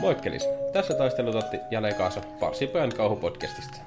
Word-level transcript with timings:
Moikkelis! 0.00 0.48
Tässä 0.72 0.94
taistelutotti 0.94 1.60
jälleen 1.70 1.94
kanssa 1.94 2.20
Parsipöön 2.40 2.92
kauhupodcastista. 2.96 3.78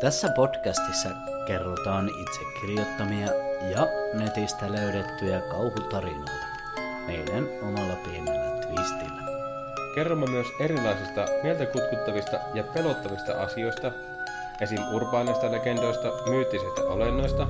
Tässä 0.00 0.28
podcastissa 0.36 1.08
kerrotaan 1.46 2.08
itse 2.08 2.40
kirjoittamia 2.60 3.26
ja 3.70 3.86
netistä 4.14 4.72
löydettyjä 4.72 5.40
kauhutarinoita 5.40 6.46
meidän 7.06 7.48
omalla 7.62 7.94
pienellä 8.04 8.60
twistillä. 8.60 9.22
Kerromme 9.94 10.26
myös 10.26 10.46
erilaisista 10.60 11.26
mieltä 11.42 11.66
kutkuttavista 11.66 12.40
ja 12.54 12.64
pelottavista 12.74 13.32
asioista, 13.32 13.92
esim. 14.60 14.78
urbaaneista 14.92 15.52
legendoista, 15.52 16.08
myyttisistä 16.30 16.82
olennoista 16.82 17.46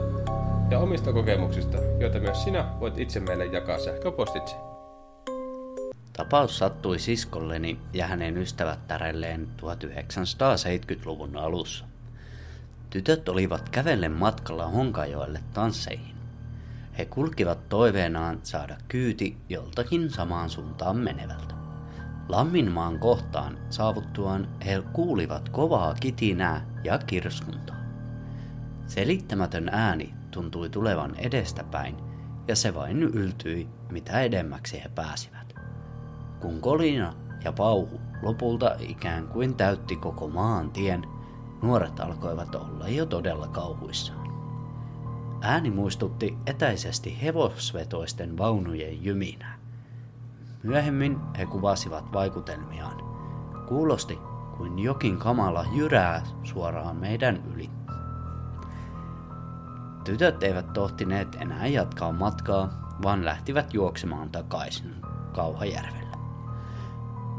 ja 0.70 0.78
omista 0.78 1.12
kokemuksista, 1.12 1.78
joita 1.98 2.20
myös 2.20 2.44
sinä 2.44 2.64
voit 2.80 2.98
itse 2.98 3.20
meille 3.20 3.46
jakaa 3.46 3.78
sähköpostitse. 3.78 4.71
Tapaus 6.12 6.58
sattui 6.58 6.98
siskolleni 6.98 7.78
ja 7.92 8.06
hänen 8.06 8.36
ystävättärelleen 8.36 9.48
1970-luvun 9.56 11.36
alussa. 11.36 11.84
Tytöt 12.90 13.28
olivat 13.28 13.68
kävellen 13.68 14.12
matkalla 14.12 14.66
Honkajoelle 14.66 15.42
tansseihin. 15.54 16.16
He 16.98 17.04
kulkivat 17.04 17.68
toiveenaan 17.68 18.40
saada 18.42 18.76
kyyti 18.88 19.36
joltakin 19.48 20.10
samaan 20.10 20.50
suuntaan 20.50 20.96
menevältä. 20.96 21.54
Lamminmaan 22.28 22.98
kohtaan 22.98 23.58
saavuttuaan 23.70 24.48
he 24.64 24.82
kuulivat 24.92 25.48
kovaa 25.48 25.94
kitinää 25.94 26.66
ja 26.84 26.98
kirskuntaa. 26.98 27.76
Selittämätön 28.86 29.68
ääni 29.72 30.14
tuntui 30.30 30.68
tulevan 30.68 31.16
edestäpäin 31.16 31.96
ja 32.48 32.56
se 32.56 32.74
vain 32.74 33.02
yltyi, 33.02 33.68
mitä 33.90 34.20
edemmäksi 34.20 34.82
he 34.84 34.88
pääsivät. 34.94 35.41
Kun 36.42 36.60
kolina 36.60 37.14
ja 37.44 37.52
pauhu 37.52 38.00
lopulta 38.22 38.76
ikään 38.78 39.28
kuin 39.28 39.54
täytti 39.54 39.96
koko 39.96 40.28
maan 40.28 40.70
tien, 40.70 41.02
nuoret 41.62 42.00
alkoivat 42.00 42.54
olla 42.54 42.88
jo 42.88 43.06
todella 43.06 43.48
kauhuissaan. 43.48 44.32
Ääni 45.40 45.70
muistutti 45.70 46.38
etäisesti 46.46 47.22
hevosvetoisten 47.22 48.38
vaunujen 48.38 49.04
jyminää. 49.04 49.58
Myöhemmin 50.62 51.18
he 51.38 51.46
kuvasivat 51.46 52.12
vaikutelmiaan. 52.12 52.96
Kuulosti 53.68 54.18
kuin 54.56 54.78
jokin 54.78 55.18
kamala 55.18 55.66
jyrää 55.72 56.22
suoraan 56.42 56.96
meidän 56.96 57.42
yli. 57.54 57.70
Tytöt 60.04 60.42
eivät 60.42 60.72
tohtineet 60.72 61.34
enää 61.34 61.66
jatkaa 61.66 62.12
matkaa, 62.12 62.96
vaan 63.02 63.24
lähtivät 63.24 63.74
juoksemaan 63.74 64.30
takaisin 64.30 64.94
Kauhajärvelle. 65.32 66.01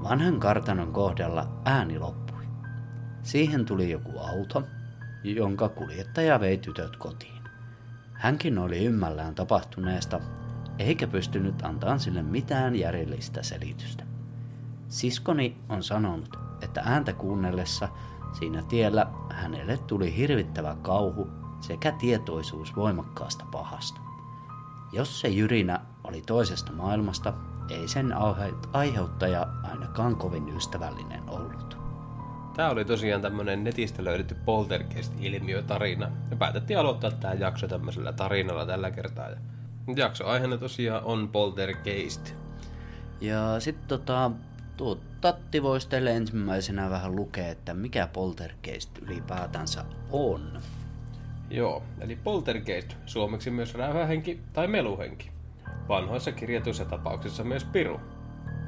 Vanhan 0.03 0.39
kartanon 0.39 0.93
kohdalla 0.93 1.47
ääni 1.65 1.99
loppui. 1.99 2.43
Siihen 3.21 3.65
tuli 3.65 3.91
joku 3.91 4.19
auto, 4.19 4.63
jonka 5.23 5.69
kuljettaja 5.69 6.39
vei 6.39 6.57
tytöt 6.57 6.95
kotiin. 6.95 7.43
Hänkin 8.13 8.57
oli 8.57 8.85
ymmällään 8.85 9.35
tapahtuneesta, 9.35 10.19
eikä 10.79 11.07
pystynyt 11.07 11.61
antamaan 11.61 11.99
sille 11.99 12.23
mitään 12.23 12.75
järjellistä 12.75 13.43
selitystä. 13.43 14.03
Siskoni 14.87 15.57
on 15.69 15.83
sanonut, 15.83 16.37
että 16.61 16.81
ääntä 16.85 17.13
kuunnellessa 17.13 17.89
siinä 18.39 18.63
tiellä 18.63 19.07
hänelle 19.29 19.77
tuli 19.77 20.17
hirvittävä 20.17 20.77
kauhu 20.81 21.27
sekä 21.61 21.91
tietoisuus 21.91 22.75
voimakkaasta 22.75 23.45
pahasta. 23.51 24.01
Jos 24.91 25.21
se 25.21 25.27
jyrinä 25.27 25.79
oli 26.03 26.21
toisesta 26.21 26.71
maailmasta, 26.73 27.33
ei 27.69 27.87
sen 27.87 28.13
aiheuttaja 28.73 29.47
ainakaan 29.63 30.15
kovin 30.15 30.57
ystävällinen 30.57 31.29
ollut. 31.29 31.77
Tämä 32.55 32.69
oli 32.69 32.85
tosiaan 32.85 33.21
tämmönen 33.21 33.63
netistä 33.63 34.03
löydetty 34.03 34.35
poltergeist-ilmiö-tarina. 34.45 36.11
Ja 36.29 36.35
päätettiin 36.35 36.79
aloittaa 36.79 37.11
tämä 37.11 37.33
jakso 37.33 37.67
tämmöisellä 37.67 38.13
tarinalla 38.13 38.65
tällä 38.65 38.91
kertaa. 38.91 39.29
Ja 39.29 39.37
jakso 39.95 40.25
aiheena 40.25 40.57
tosiaan 40.57 41.03
on 41.03 41.29
poltergeist. 41.29 42.33
Ja 43.21 43.59
sitten 43.59 43.87
tota, 43.87 44.31
tuo 44.77 44.97
Tatti 45.23 45.63
voisi 45.63 45.89
teille 45.89 46.15
ensimmäisenä 46.15 46.89
vähän 46.89 47.15
lukea, 47.15 47.47
että 47.47 47.73
mikä 47.73 48.07
poltergeist 48.07 48.97
ylipäätänsä 48.97 49.85
on. 50.11 50.61
Joo, 51.49 51.83
eli 52.01 52.15
poltergeist, 52.15 52.95
suomeksi 53.05 53.49
myös 53.49 53.73
räyhähenki 53.75 54.39
tai 54.53 54.67
meluhenki. 54.67 55.32
Vanhoissa 55.87 56.31
kirjatuissa 56.31 56.85
tapauksissa 56.85 57.43
myös 57.43 57.63
piru. 57.63 57.99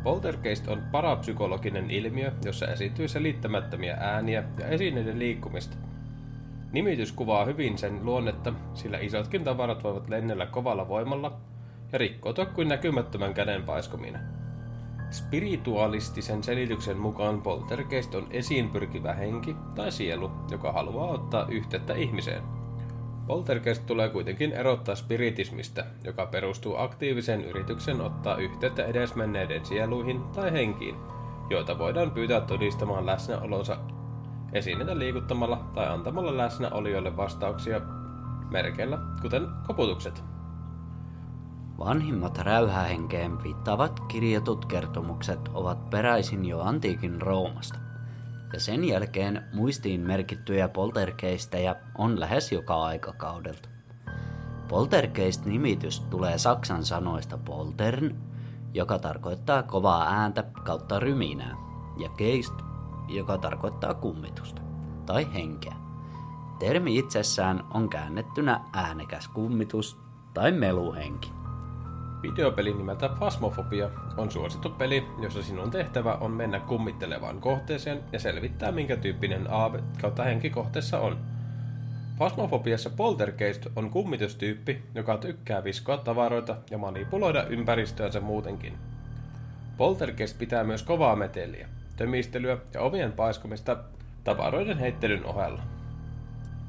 Poltergeist 0.03 0.67
on 0.67 0.83
parapsykologinen 0.91 1.91
ilmiö, 1.91 2.31
jossa 2.45 2.67
esiintyy 2.67 3.07
selittämättömiä 3.07 3.97
ääniä 3.99 4.43
ja 4.59 4.67
esineiden 4.67 5.19
liikkumista. 5.19 5.77
Nimitys 6.71 7.11
kuvaa 7.11 7.45
hyvin 7.45 7.77
sen 7.77 8.05
luonnetta, 8.05 8.53
sillä 8.73 8.97
isotkin 8.97 9.43
tavarat 9.43 9.83
voivat 9.83 10.09
lennellä 10.09 10.45
kovalla 10.45 10.87
voimalla 10.87 11.37
ja 11.91 11.97
rikkoutua 11.97 12.45
kuin 12.45 12.67
näkymättömän 12.67 13.33
käden 13.33 13.63
paiskomina. 13.63 14.19
Spiritualistisen 15.11 16.43
selityksen 16.43 16.97
mukaan 16.97 17.41
poltergeist 17.41 18.15
on 18.15 18.27
esiin 18.31 18.69
pyrkivä 18.69 19.13
henki 19.13 19.55
tai 19.75 19.91
sielu, 19.91 20.31
joka 20.51 20.71
haluaa 20.71 21.11
ottaa 21.11 21.47
yhteyttä 21.49 21.93
ihmiseen– 21.93 22.43
Poltergeist 23.27 23.85
tulee 23.85 24.09
kuitenkin 24.09 24.51
erottaa 24.51 24.95
spiritismistä, 24.95 25.85
joka 26.03 26.25
perustuu 26.25 26.75
aktiivisen 26.77 27.45
yrityksen 27.45 28.01
ottaa 28.01 28.37
yhteyttä 28.37 28.85
edesmenneiden 28.85 29.65
sieluihin 29.65 30.23
tai 30.23 30.51
henkiin, 30.51 30.95
joita 31.49 31.77
voidaan 31.77 32.11
pyytää 32.11 32.41
todistamaan 32.41 33.05
läsnäolonsa 33.05 33.77
esineitä 34.53 34.99
liikuttamalla 34.99 35.71
tai 35.73 35.87
antamalla 35.87 36.37
läsnäolijoille 36.37 37.17
vastauksia 37.17 37.81
merkeillä, 38.51 38.97
kuten 39.21 39.47
koputukset. 39.67 40.23
Vanhimmat 41.77 42.37
räyhähenkeen 42.37 43.43
viittaavat 43.43 43.99
kirjatut 43.99 44.65
kertomukset 44.65 45.39
ovat 45.53 45.89
peräisin 45.89 46.45
jo 46.45 46.59
antiikin 46.59 47.21
Roomasta 47.21 47.84
ja 48.55 48.59
sen 48.59 48.83
jälkeen 48.83 49.43
muistiin 49.53 50.01
merkittyjä 50.01 50.67
poltergeisteja 50.67 51.75
on 51.97 52.19
lähes 52.19 52.51
joka 52.51 52.83
aikakaudelta. 52.83 53.69
Poltergeist-nimitys 54.67 55.99
tulee 55.99 56.37
saksan 56.37 56.85
sanoista 56.85 57.37
poltern, 57.37 58.15
joka 58.73 58.99
tarkoittaa 58.99 59.63
kovaa 59.63 60.09
ääntä 60.09 60.43
kautta 60.63 60.99
ryminää, 60.99 61.55
ja 61.97 62.09
geist, 62.09 62.53
joka 63.07 63.37
tarkoittaa 63.37 63.93
kummitusta 63.93 64.61
tai 65.05 65.33
henkeä. 65.33 65.75
Termi 66.59 66.97
itsessään 66.97 67.63
on 67.73 67.89
käännettynä 67.89 68.61
äänekäs 68.73 69.27
kummitus 69.27 69.97
tai 70.33 70.51
meluhenki. 70.51 71.31
Videopeli 72.31 72.73
nimeltä 72.73 73.09
Phasmophobia 73.09 73.89
on 74.17 74.31
suosittu 74.31 74.69
peli, 74.69 75.07
jossa 75.21 75.43
sinun 75.43 75.71
tehtävä 75.71 76.13
on 76.13 76.31
mennä 76.31 76.59
kummittelevaan 76.59 77.41
kohteeseen 77.41 77.99
ja 78.11 78.19
selvittää 78.19 78.71
minkä 78.71 78.97
tyyppinen 78.97 79.47
aave 79.51 79.83
kautta 80.01 80.23
henki 80.23 80.49
kohteessa 80.49 80.99
on. 80.99 81.17
Phasmophobiassa 82.17 82.89
poltergeist 82.89 83.67
on 83.75 83.89
kummitustyyppi, 83.89 84.83
joka 84.95 85.17
tykkää 85.17 85.63
viskoa 85.63 85.97
tavaroita 85.97 86.57
ja 86.71 86.77
manipuloida 86.77 87.43
ympäristöänsä 87.43 88.21
muutenkin. 88.21 88.73
Poltergeist 89.77 90.37
pitää 90.37 90.63
myös 90.63 90.83
kovaa 90.83 91.15
meteliä, 91.15 91.69
tömistelyä 91.95 92.57
ja 92.73 92.81
ovien 92.81 93.11
paiskumista 93.11 93.77
tavaroiden 94.23 94.77
heittelyn 94.77 95.25
ohella. 95.25 95.61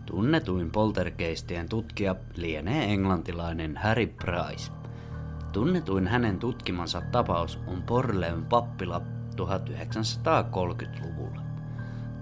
Tunnetuin 0.06 0.70
poltergeistien 0.70 1.68
tutkija 1.68 2.16
lienee 2.34 2.92
englantilainen 2.92 3.76
Harry 3.76 4.06
Price– 4.06 4.72
Tunnetuin 5.56 6.06
hänen 6.06 6.38
tutkimansa 6.38 7.02
tapaus 7.12 7.60
on 7.66 7.82
Porleun 7.82 8.44
pappila 8.44 9.00
1930-luvulla. 9.36 11.40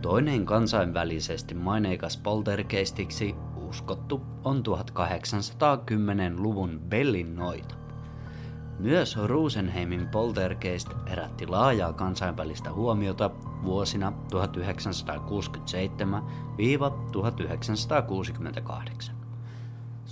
Toinen 0.02 0.46
kansainvälisesti 0.46 1.54
maineikas 1.54 2.16
poltergeistiksi 2.16 3.34
uskottu 3.56 4.20
on 4.44 4.62
1810-luvun 4.68 6.80
Bellin 6.88 7.36
noita. 7.36 7.74
Myös 8.78 9.16
Rosenheimin 9.16 10.08
poltergeist 10.08 10.88
herätti 11.08 11.46
laajaa 11.46 11.92
kansainvälistä 11.92 12.72
huomiota 12.72 13.30
vuosina 13.64 14.12
1967-1968. 19.10 19.13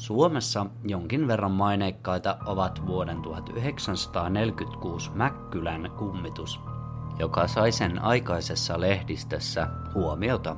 Suomessa 0.02 0.66
jonkin 0.84 1.28
verran 1.28 1.50
maineikkaita 1.50 2.36
ovat 2.46 2.86
vuoden 2.86 3.22
1946 3.22 5.10
Mäkkylän 5.14 5.90
kummitus, 5.98 6.60
joka 7.18 7.46
sai 7.46 7.72
sen 7.72 7.98
aikaisessa 7.98 8.80
lehdistössä 8.80 9.68
huomiota, 9.94 10.56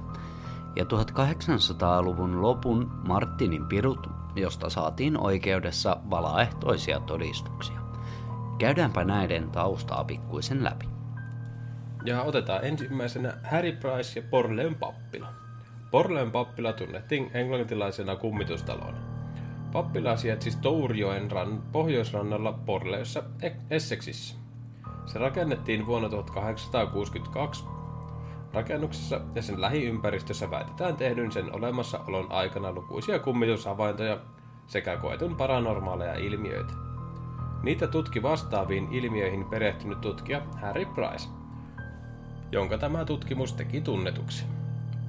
ja 0.76 0.84
1800-luvun 0.84 2.42
lopun 2.42 2.90
Martinin 3.08 3.66
pirut, 3.66 4.10
josta 4.36 4.70
saatiin 4.70 5.18
oikeudessa 5.18 5.96
valaehtoisia 6.10 7.00
todistuksia. 7.00 7.80
Käydäänpä 8.58 9.04
näiden 9.04 9.50
taustaa 9.50 10.04
pikkuisen 10.04 10.64
läpi. 10.64 10.88
Ja 12.04 12.22
otetaan 12.22 12.64
ensimmäisenä 12.64 13.34
Harry 13.50 13.72
Price 13.72 14.20
ja 14.20 14.26
Porleon 14.30 14.74
pappila. 14.74 15.28
Porleon 15.90 16.32
pappila 16.32 16.72
tunnettiin 16.72 17.30
englantilaisena 17.34 18.16
kummitustalona. 18.16 19.13
Pappila 19.74 20.16
sijaitsi 20.16 20.50
Stourjoen 20.50 21.30
ran, 21.30 21.62
pohjoisrannalla 21.72 22.52
Porleossa 22.52 23.22
Essexissä. 23.70 24.36
Se 25.06 25.18
rakennettiin 25.18 25.86
vuonna 25.86 26.08
1862. 26.08 27.64
Rakennuksessa 28.52 29.20
ja 29.34 29.42
sen 29.42 29.60
lähiympäristössä 29.60 30.50
väitetään 30.50 30.96
tehdyn 30.96 31.32
sen 31.32 31.54
olemassaolon 31.54 32.32
aikana 32.32 32.72
lukuisia 32.72 33.18
kummitushavaintoja 33.18 34.18
sekä 34.66 34.96
koetun 34.96 35.36
paranormaaleja 35.36 36.14
ilmiöitä. 36.14 36.72
Niitä 37.62 37.86
tutki 37.86 38.22
vastaaviin 38.22 38.88
ilmiöihin 38.92 39.44
perehtynyt 39.44 40.00
tutkija 40.00 40.42
Harry 40.60 40.86
Price, 40.86 41.28
jonka 42.52 42.78
tämä 42.78 43.04
tutkimus 43.04 43.52
teki 43.52 43.80
tunnetuksi. 43.80 44.44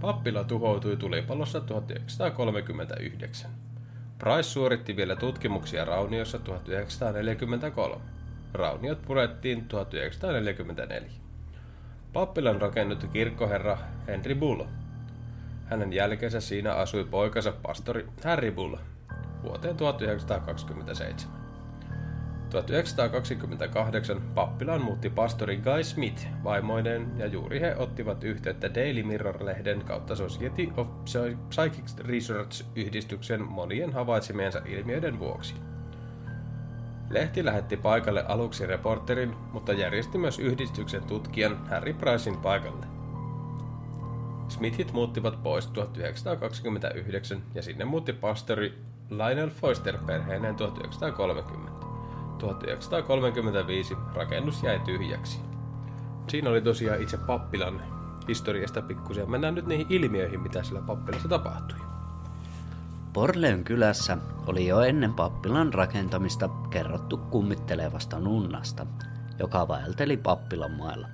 Pappila 0.02 0.44
tuhoutui 0.44 0.98
tulipalossa 0.98 1.62
1939. 1.62 3.65
Price 4.20 4.44
suoritti 4.44 4.96
vielä 4.96 5.16
tutkimuksia 5.16 5.86
Rauniossa 5.86 6.40
1943. 6.40 8.02
Rauniot 8.54 9.02
purettiin 9.02 9.68
1944. 9.68 11.10
Pappilan 12.14 12.62
rakennutti 12.62 13.08
kirkkoherra 13.08 13.78
Henry 14.08 14.36
Bull. 14.36 14.64
Hänen 15.66 15.94
jälkeensä 15.94 16.42
siinä 16.42 16.74
asui 16.74 17.04
poikansa 17.04 17.54
pastori 17.62 18.08
Harry 18.24 18.52
Bull 18.52 18.76
vuoteen 19.44 19.78
1927. 19.78 21.45
1928 22.50 24.22
pappilaan 24.36 24.84
muutti 24.84 25.10
pastori 25.10 25.58
Guy 25.58 25.84
Smith 25.84 26.28
vaimoineen 26.44 27.12
ja 27.18 27.26
juuri 27.26 27.60
he 27.60 27.76
ottivat 27.78 28.24
yhteyttä 28.24 28.74
Daily 28.74 29.04
Mirror-lehden 29.04 29.84
kautta 29.84 30.16
Society 30.16 30.68
of 30.78 30.88
Psychic 31.50 32.00
Research-yhdistyksen 32.00 33.42
monien 33.42 33.94
havaitsemiensa 33.94 34.62
ilmiöiden 34.66 35.20
vuoksi. 35.20 35.56
Lehti 37.10 37.46
lähetti 37.46 37.78
paikalle 37.78 38.26
aluksi 38.28 38.66
reporterin, 38.66 39.36
mutta 39.54 39.74
järjesti 39.74 40.18
myös 40.18 40.40
yhdistyksen 40.40 41.04
tutkijan 41.04 41.68
Harry 41.68 41.94
Pricein 41.94 42.38
paikalle. 42.38 42.86
Smithit 44.48 44.94
muuttivat 44.94 45.44
pois 45.44 45.68
1929 45.68 47.44
ja 47.56 47.62
sinne 47.62 47.86
muutti 47.86 48.14
pastori 48.14 48.74
Lionel 49.10 49.50
Foister 49.50 49.98
perheineen 49.98 50.56
1930. 50.56 51.75
1935 52.38 53.98
rakennus 54.14 54.64
jäi 54.64 54.80
tyhjäksi. 54.80 55.40
Siinä 56.28 56.50
oli 56.50 56.62
tosiaan 56.62 57.02
itse 57.02 57.18
pappilan 57.18 57.82
historiasta 58.28 58.82
pikkusen. 58.82 59.32
Mennään 59.32 59.56
nyt 59.56 59.66
niihin 59.66 59.88
ilmiöihin, 59.90 60.40
mitä 60.40 60.64
sillä 60.64 60.82
pappilassa 60.82 61.30
tapahtui. 61.30 61.80
Porleon 63.14 63.64
kylässä 63.64 64.18
oli 64.48 64.68
jo 64.68 64.82
ennen 64.82 65.14
pappilan 65.14 65.74
rakentamista 65.74 66.50
kerrottu 66.70 67.18
kummittelevasta 67.18 68.20
nunnasta, 68.20 68.86
joka 69.40 69.68
vaelteli 69.68 70.18
pappilan 70.18 70.72
mailla. 70.72 71.08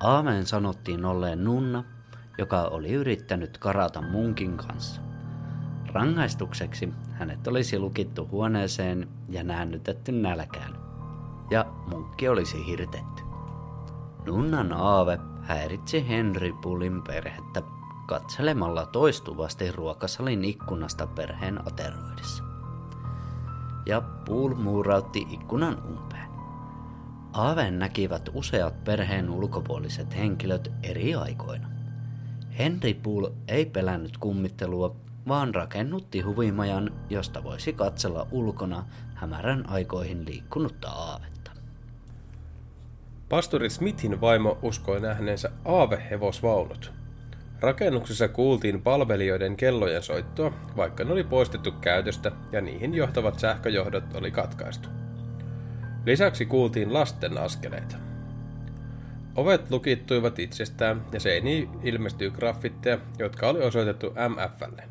Aameen 0.00 0.46
sanottiin 0.46 1.04
olleen 1.04 1.44
nunna, 1.44 1.84
joka 2.38 2.62
oli 2.62 2.92
yrittänyt 2.92 3.58
karata 3.58 4.02
munkin 4.02 4.56
kanssa. 4.56 5.07
Rangaistukseksi 5.92 6.92
hänet 7.12 7.46
olisi 7.46 7.78
lukittu 7.78 8.28
huoneeseen 8.30 9.08
ja 9.28 9.44
näännytetty 9.44 10.12
nälkään, 10.12 10.78
ja 11.50 11.64
munkki 11.90 12.28
olisi 12.28 12.66
hirtetty. 12.66 13.22
Nunnan 14.26 14.72
aave 14.72 15.18
häiritsi 15.42 16.08
Henry 16.08 16.52
Pullin 16.52 17.02
perhettä 17.02 17.62
katselemalla 18.06 18.86
toistuvasti 18.86 19.72
ruokasalin 19.72 20.44
ikkunasta 20.44 21.06
perheen 21.06 21.68
ateroidessa. 21.68 22.44
Ja 23.86 24.00
Pool 24.00 24.54
muurautti 24.54 25.26
ikkunan 25.30 25.82
umpeen. 25.90 26.28
Aaven 27.32 27.78
näkivät 27.78 28.30
useat 28.34 28.84
perheen 28.84 29.30
ulkopuoliset 29.30 30.16
henkilöt 30.16 30.72
eri 30.82 31.14
aikoina. 31.14 31.77
Henry 32.58 32.94
Pool 32.94 33.30
ei 33.48 33.66
pelännyt 33.66 34.18
kummittelua 34.18 34.96
vaan 35.28 35.54
rakennutti 35.54 36.20
huvimajan, 36.20 36.90
josta 37.10 37.44
voisi 37.44 37.72
katsella 37.72 38.26
ulkona 38.30 38.84
hämärän 39.14 39.68
aikoihin 39.68 40.26
liikkunutta 40.26 40.88
aavetta. 40.88 41.50
Pastori 43.28 43.70
Smithin 43.70 44.20
vaimo 44.20 44.58
uskoi 44.62 45.00
nähneensä 45.00 45.50
aavehevosvaunut. 45.64 46.92
Rakennuksessa 47.60 48.28
kuultiin 48.28 48.82
palvelijoiden 48.82 49.56
kellojen 49.56 50.02
soittoa, 50.02 50.52
vaikka 50.76 51.04
ne 51.04 51.12
oli 51.12 51.24
poistettu 51.24 51.72
käytöstä 51.72 52.32
ja 52.52 52.60
niihin 52.60 52.94
johtavat 52.94 53.38
sähköjohdot 53.38 54.14
oli 54.14 54.30
katkaistu. 54.30 54.88
Lisäksi 56.06 56.46
kuultiin 56.46 56.94
lasten 56.94 57.38
askeleita. 57.38 58.07
Ovet 59.38 59.70
lukittuivat 59.70 60.38
itsestään 60.38 61.04
ja 61.12 61.20
seiniin 61.20 61.70
ilmestyi 61.82 62.30
graffitteja, 62.30 62.98
jotka 63.18 63.48
oli 63.48 63.62
osoitettu 63.62 64.06
MFlle. 64.06 64.82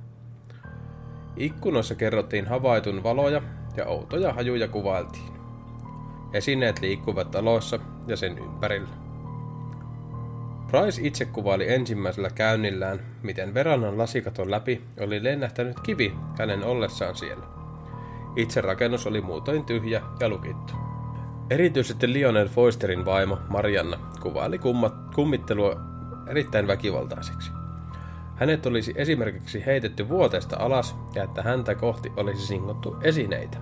Ikkunoissa 1.37 1.95
kerrottiin 1.95 2.47
havaitun 2.47 3.03
valoja 3.03 3.41
ja 3.77 3.85
outoja 3.85 4.33
hajuja 4.33 4.67
kuvailtiin. 4.67 5.33
Esineet 6.33 6.79
liikkuvat 6.79 7.31
talossa 7.31 7.79
ja 8.07 8.17
sen 8.17 8.37
ympärillä. 8.37 8.89
Price 10.71 11.01
itse 11.03 11.25
kuvaili 11.25 11.73
ensimmäisellä 11.73 12.29
käynnillään, 12.29 12.99
miten 13.23 13.53
verannan 13.53 13.97
lasikaton 13.97 14.51
läpi 14.51 14.81
oli 14.99 15.23
lennähtänyt 15.23 15.79
kivi 15.79 16.13
hänen 16.39 16.63
ollessaan 16.63 17.15
siellä. 17.15 17.45
Itse 18.35 18.61
rakennus 18.61 19.07
oli 19.07 19.21
muutoin 19.21 19.65
tyhjä 19.65 20.01
ja 20.19 20.29
lukittu. 20.29 20.86
Erityisesti 21.49 22.13
Lionel 22.13 22.47
Foisterin 22.47 23.05
vaimo 23.05 23.39
Marianna 23.49 23.97
kuvaili 24.21 24.59
kummat, 24.59 24.93
kummittelua 25.15 25.75
erittäin 26.27 26.67
väkivaltaiseksi. 26.67 27.51
Hänet 28.35 28.65
olisi 28.65 28.93
esimerkiksi 28.95 29.65
heitetty 29.65 30.09
vuoteesta 30.09 30.57
alas 30.59 30.95
ja 31.15 31.23
että 31.23 31.43
häntä 31.43 31.75
kohti 31.75 32.11
olisi 32.17 32.47
singottu 32.47 32.95
esineitä. 33.01 33.57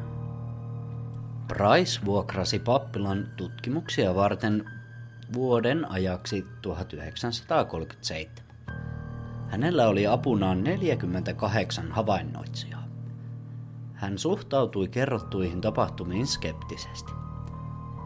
Price 1.47 2.05
vuokrasi 2.05 2.59
pappilan 2.59 3.27
tutkimuksia 3.37 4.15
varten 4.15 4.65
vuoden 5.33 5.91
ajaksi 5.91 6.45
1937. 6.61 8.45
Hänellä 9.47 9.87
oli 9.87 10.07
apunaan 10.07 10.63
48 10.63 11.92
havainnoitsijaa. 11.92 12.83
Hän 13.94 14.18
suhtautui 14.18 14.87
kerrottuihin 14.87 15.61
tapahtumiin 15.61 16.27
skeptisesti. 16.27 17.24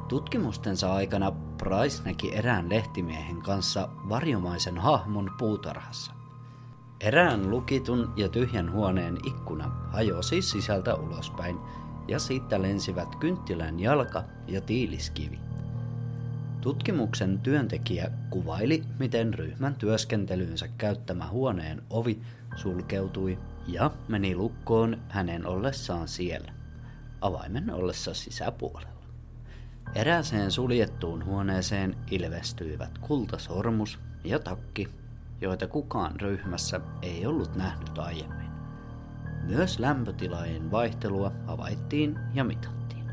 Tutkimustensa 0.10 0.94
aikana 0.94 1.32
Price 1.32 2.04
näki 2.04 2.36
erään 2.36 2.70
lehtimiehen 2.70 3.42
kanssa 3.42 3.90
varjomaisen 4.10 4.78
hahmon 4.78 5.32
puutarhassa. 5.38 6.12
Erään 7.00 7.50
lukitun 7.50 8.14
ja 8.16 8.30
tyhjän 8.30 8.72
huoneen 8.72 9.18
ikkuna 9.26 9.72
hajosi 9.92 10.42
sisältä 10.42 10.96
ulospäin 10.96 11.58
ja 12.08 12.20
siitä 12.20 12.62
lensivät 12.62 13.16
kynttilän 13.16 13.80
jalka 13.80 14.24
ja 14.48 14.62
tiiliskivi. 14.62 15.40
Tutkimuksen 16.62 17.40
työntekijä 17.40 18.12
kuvaili, 18.30 18.84
miten 19.00 19.34
ryhmän 19.34 19.76
työskentelynsä 19.76 20.68
käyttämä 20.78 21.28
huoneen 21.28 21.84
ovi 21.90 22.22
sulkeutui 22.56 23.40
ja 23.68 23.92
meni 24.08 24.36
lukkoon 24.36 24.98
hänen 25.10 25.48
ollessaan 25.48 26.08
siellä, 26.08 26.52
avaimen 27.22 27.74
ollessa 27.74 28.14
sisäpuolella. 28.14 28.89
Erääseen 29.96 30.52
suljettuun 30.52 31.26
huoneeseen 31.26 31.96
ilvestyivät 32.12 32.98
kultasormus 32.98 34.00
ja 34.24 34.40
takki 34.40 34.90
joita 35.42 35.68
kukaan 35.68 36.22
ryhmässä 36.22 36.82
ei 37.02 37.26
ollut 37.26 37.56
nähnyt 37.56 37.98
aiemmin. 37.98 38.50
Myös 39.44 39.80
lämpötilojen 39.80 40.72
vaihtelua 40.72 41.32
havaittiin 41.48 42.20
ja 42.34 42.44
mitattiin. 42.44 43.06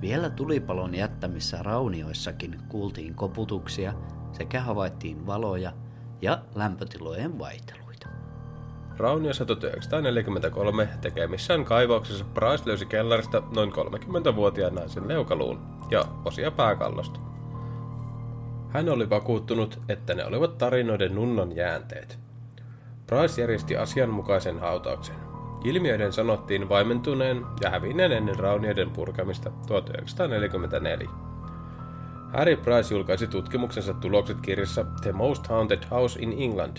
Vielä 0.00 0.30
tulipalon 0.30 0.94
jättämissä 0.94 1.62
raunioissakin 1.62 2.60
kuultiin 2.68 3.14
koputuksia 3.14 3.94
sekä 4.32 4.60
havaittiin 4.60 5.26
valoja 5.26 5.72
ja 6.22 6.42
lämpötilojen 6.54 7.38
vaihteluita. 7.38 8.08
Rauniossa 8.96 9.44
1943 9.44 10.88
tekemissään 11.00 11.64
kaivauksessa 11.64 12.24
Price 12.24 12.62
löysi 12.66 12.86
kellarista 12.86 13.42
noin 13.54 13.72
30-vuotiaan 13.72 14.74
naisen 14.74 15.08
leukaluun 15.08 15.75
ja 15.90 16.04
osia 16.24 16.50
pääkallosta. 16.50 17.20
Hän 18.68 18.88
oli 18.88 19.10
vakuuttunut, 19.10 19.80
että 19.88 20.14
ne 20.14 20.24
olivat 20.24 20.58
tarinoiden 20.58 21.14
nunnan 21.14 21.56
jäänteet. 21.56 22.18
Price 23.06 23.40
järjesti 23.40 23.76
asianmukaisen 23.76 24.58
hautauksen. 24.58 25.16
Ilmiöiden 25.64 26.12
sanottiin 26.12 26.68
vaimentuneen 26.68 27.46
ja 27.62 27.70
hävinneen 27.70 28.12
ennen 28.12 28.38
raunioiden 28.38 28.90
purkamista 28.90 29.50
1944. 29.66 31.08
Harry 32.32 32.56
Price 32.56 32.94
julkaisi 32.94 33.26
tutkimuksensa 33.26 33.94
tulokset 33.94 34.40
kirjassa 34.40 34.84
The 35.02 35.12
Most 35.12 35.46
Haunted 35.46 35.82
House 35.90 36.22
in 36.22 36.34
England. 36.38 36.76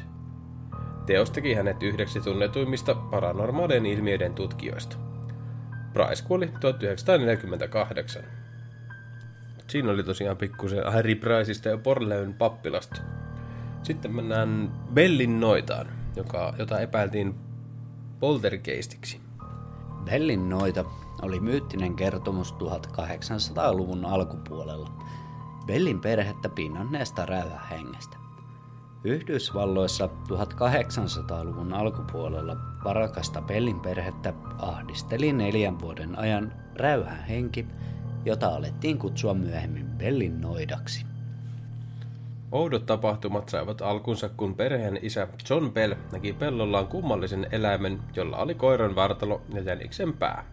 Teos 1.05 1.31
teki 1.31 1.53
hänet 1.53 1.83
yhdeksi 1.83 2.21
tunnetuimmista 2.21 2.95
paranormaalien 2.95 3.85
ilmiöiden 3.85 4.33
tutkijoista. 4.33 4.97
Price 5.93 6.23
kuoli 6.27 6.49
1948. 6.59 8.23
Siinä 9.67 9.91
oli 9.91 10.03
tosiaan 10.03 10.37
pikkusen 10.37 10.91
Harry 10.91 11.15
Priceista 11.15 11.69
ja 11.69 11.77
Porleyn 11.77 12.33
pappilasta. 12.33 13.01
Sitten 13.83 14.15
mennään 14.15 14.71
Bellin 14.93 15.39
noitaan, 15.39 15.87
joka, 16.15 16.53
jota 16.59 16.79
epäiltiin 16.79 17.35
poltergeistiksi. 18.19 19.21
Bellin 20.05 20.49
noita 20.49 20.85
oli 21.21 21.39
myyttinen 21.39 21.95
kertomus 21.95 22.53
1800-luvun 22.53 24.05
alkupuolella 24.05 24.89
Bellin 25.65 25.99
perhettä 25.99 26.49
pinnanneesta 26.49 27.25
räyhähengestä. 27.25 28.17
Yhdysvalloissa 29.03 30.09
1800-luvun 30.29 31.73
alkupuolella 31.73 32.57
varakasta 32.83 33.41
Bellin 33.41 33.79
perhettä 33.79 34.33
ahdisteli 34.57 35.33
neljän 35.33 35.79
vuoden 35.79 36.19
ajan 36.19 36.53
räyhähenki, 36.75 37.65
jota 38.27 38.47
alettiin 38.47 38.97
kutsua 38.97 39.33
myöhemmin 39.33 39.85
Bellin 39.85 40.41
noidaksi. 40.41 41.05
Oudot 42.51 42.85
tapahtumat 42.85 43.49
saivat 43.49 43.81
alkunsa, 43.81 44.29
kun 44.29 44.55
perheen 44.55 44.99
isä 45.01 45.27
John 45.49 45.71
Bell 45.71 45.93
näki 46.11 46.33
pellollaan 46.33 46.87
kummallisen 46.87 47.47
eläimen, 47.51 47.99
jolla 48.15 48.37
oli 48.37 48.55
koiran 48.55 48.95
vartalo 48.95 49.41
ja 49.53 49.61
jäniksen 49.61 50.13
pää. 50.13 50.45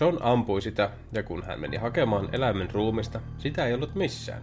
John 0.00 0.18
ampui 0.20 0.62
sitä, 0.62 0.90
ja 1.12 1.22
kun 1.22 1.42
hän 1.42 1.60
meni 1.60 1.76
hakemaan 1.76 2.28
eläimen 2.32 2.70
ruumista, 2.72 3.20
sitä 3.38 3.66
ei 3.66 3.74
ollut 3.74 3.94
missään. 3.94 4.42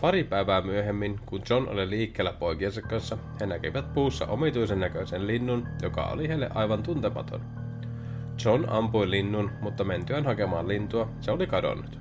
Pari 0.00 0.24
päivää 0.24 0.60
myöhemmin, 0.60 1.20
kun 1.26 1.42
John 1.50 1.68
oli 1.68 1.90
liikkeellä 1.90 2.32
poikiensa 2.32 2.82
kanssa, 2.82 3.18
he 3.40 3.46
näkivät 3.46 3.94
puussa 3.94 4.26
omituisen 4.26 4.80
näköisen 4.80 5.26
linnun, 5.26 5.68
joka 5.82 6.06
oli 6.06 6.28
heille 6.28 6.50
aivan 6.54 6.82
tuntematon. 6.82 7.67
John 8.44 8.64
ampui 8.68 9.10
linnun, 9.10 9.50
mutta 9.60 9.84
mentyään 9.84 10.24
hakemaan 10.24 10.68
lintua, 10.68 11.08
se 11.20 11.30
oli 11.30 11.46
kadonnut. 11.46 11.98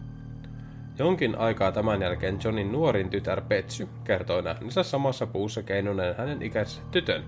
Jonkin 0.99 1.37
aikaa 1.37 1.71
tämän 1.71 2.01
jälkeen 2.01 2.39
Johnin 2.43 2.71
nuorin 2.71 3.09
tytär 3.09 3.41
Petsy 3.41 3.87
kertoi 4.03 4.43
nähneensä 4.43 4.83
samassa 4.83 5.27
puussa 5.27 5.63
keinuneen 5.63 6.15
hänen 6.17 6.41
ikäisensä 6.41 6.81
tytön. 6.91 7.23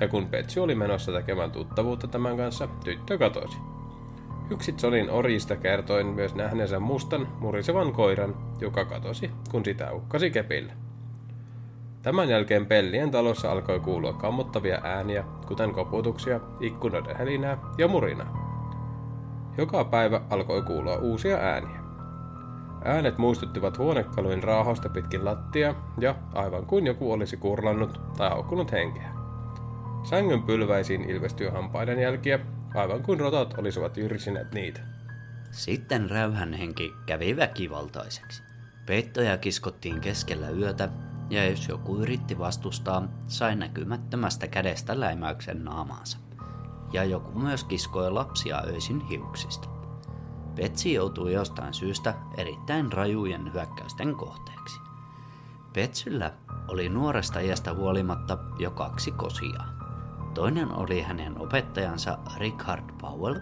Ja 0.00 0.08
kun 0.08 0.28
Petsy 0.28 0.60
oli 0.60 0.74
menossa 0.74 1.12
tekemään 1.12 1.50
tuttavuutta 1.50 2.06
tämän 2.06 2.36
kanssa, 2.36 2.68
tyttö 2.84 3.18
katosi. 3.18 3.58
Yksi 4.50 4.74
Johnin 4.82 5.10
orjista 5.10 5.56
kertoi 5.56 6.04
myös 6.04 6.34
nähneensä 6.34 6.80
mustan, 6.80 7.28
murisevan 7.40 7.92
koiran, 7.92 8.34
joka 8.60 8.84
katosi, 8.84 9.30
kun 9.50 9.64
sitä 9.64 9.92
ukkasi 9.92 10.30
kepillä. 10.30 10.72
Tämän 12.06 12.28
jälkeen 12.28 12.66
Pellien 12.66 13.10
talossa 13.10 13.52
alkoi 13.52 13.80
kuulua 13.80 14.12
kammottavia 14.12 14.80
ääniä, 14.84 15.24
kuten 15.46 15.72
koputuksia, 15.72 16.40
ikkunoiden 16.60 17.16
helinää 17.16 17.58
ja 17.78 17.88
murinaa. 17.88 18.36
Joka 19.58 19.84
päivä 19.84 20.20
alkoi 20.30 20.62
kuulua 20.62 20.96
uusia 20.96 21.36
ääniä. 21.36 21.80
Äänet 22.84 23.18
muistuttivat 23.18 23.78
huonekalujen 23.78 24.42
raahosta 24.42 24.88
pitkin 24.88 25.24
lattia 25.24 25.74
ja 25.98 26.14
aivan 26.32 26.66
kuin 26.66 26.86
joku 26.86 27.12
olisi 27.12 27.36
kurlannut 27.36 28.00
tai 28.16 28.30
haukkunut 28.30 28.72
henkeä. 28.72 29.10
Sängyn 30.10 30.42
pylväisiin 30.42 31.10
ilmestyi 31.10 31.48
hampaiden 31.48 31.98
jälkiä, 31.98 32.38
aivan 32.74 33.02
kuin 33.02 33.20
rotat 33.20 33.54
olisivat 33.58 33.96
jyrsineet 33.96 34.54
niitä. 34.54 34.80
Sitten 35.50 36.10
räyhänhenki 36.10 36.92
kävi 37.06 37.36
väkivaltaiseksi. 37.36 38.42
Peittoja 38.86 39.38
kiskottiin 39.38 40.00
keskellä 40.00 40.50
yötä, 40.50 40.88
ja 41.30 41.50
jos 41.50 41.68
joku 41.68 41.96
yritti 41.96 42.38
vastustaa, 42.38 43.08
sai 43.26 43.56
näkymättömästä 43.56 44.46
kädestä 44.48 45.00
läimäyksen 45.00 45.64
naamaansa. 45.64 46.18
Ja 46.92 47.04
joku 47.04 47.38
myös 47.38 47.64
kiskoi 47.64 48.10
lapsia 48.10 48.62
öisin 48.66 49.00
hiuksista. 49.00 49.68
Petsi 50.54 50.92
joutui 50.92 51.32
jostain 51.32 51.74
syystä 51.74 52.14
erittäin 52.36 52.92
rajujen 52.92 53.52
hyökkäysten 53.52 54.14
kohteeksi. 54.14 54.80
Petsyllä 55.72 56.32
oli 56.68 56.88
nuoresta 56.88 57.40
iästä 57.40 57.74
huolimatta 57.74 58.38
jo 58.58 58.70
kaksi 58.70 59.10
kosia. 59.10 59.64
Toinen 60.34 60.72
oli 60.72 61.02
hänen 61.02 61.40
opettajansa 61.40 62.18
Richard 62.36 62.84
Powell, 63.00 63.34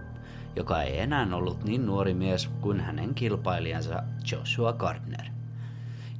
joka 0.56 0.82
ei 0.82 0.98
enää 0.98 1.28
ollut 1.32 1.64
niin 1.64 1.86
nuori 1.86 2.14
mies 2.14 2.50
kuin 2.60 2.80
hänen 2.80 3.14
kilpailijansa 3.14 4.02
Joshua 4.32 4.72
Gardner, 4.72 5.24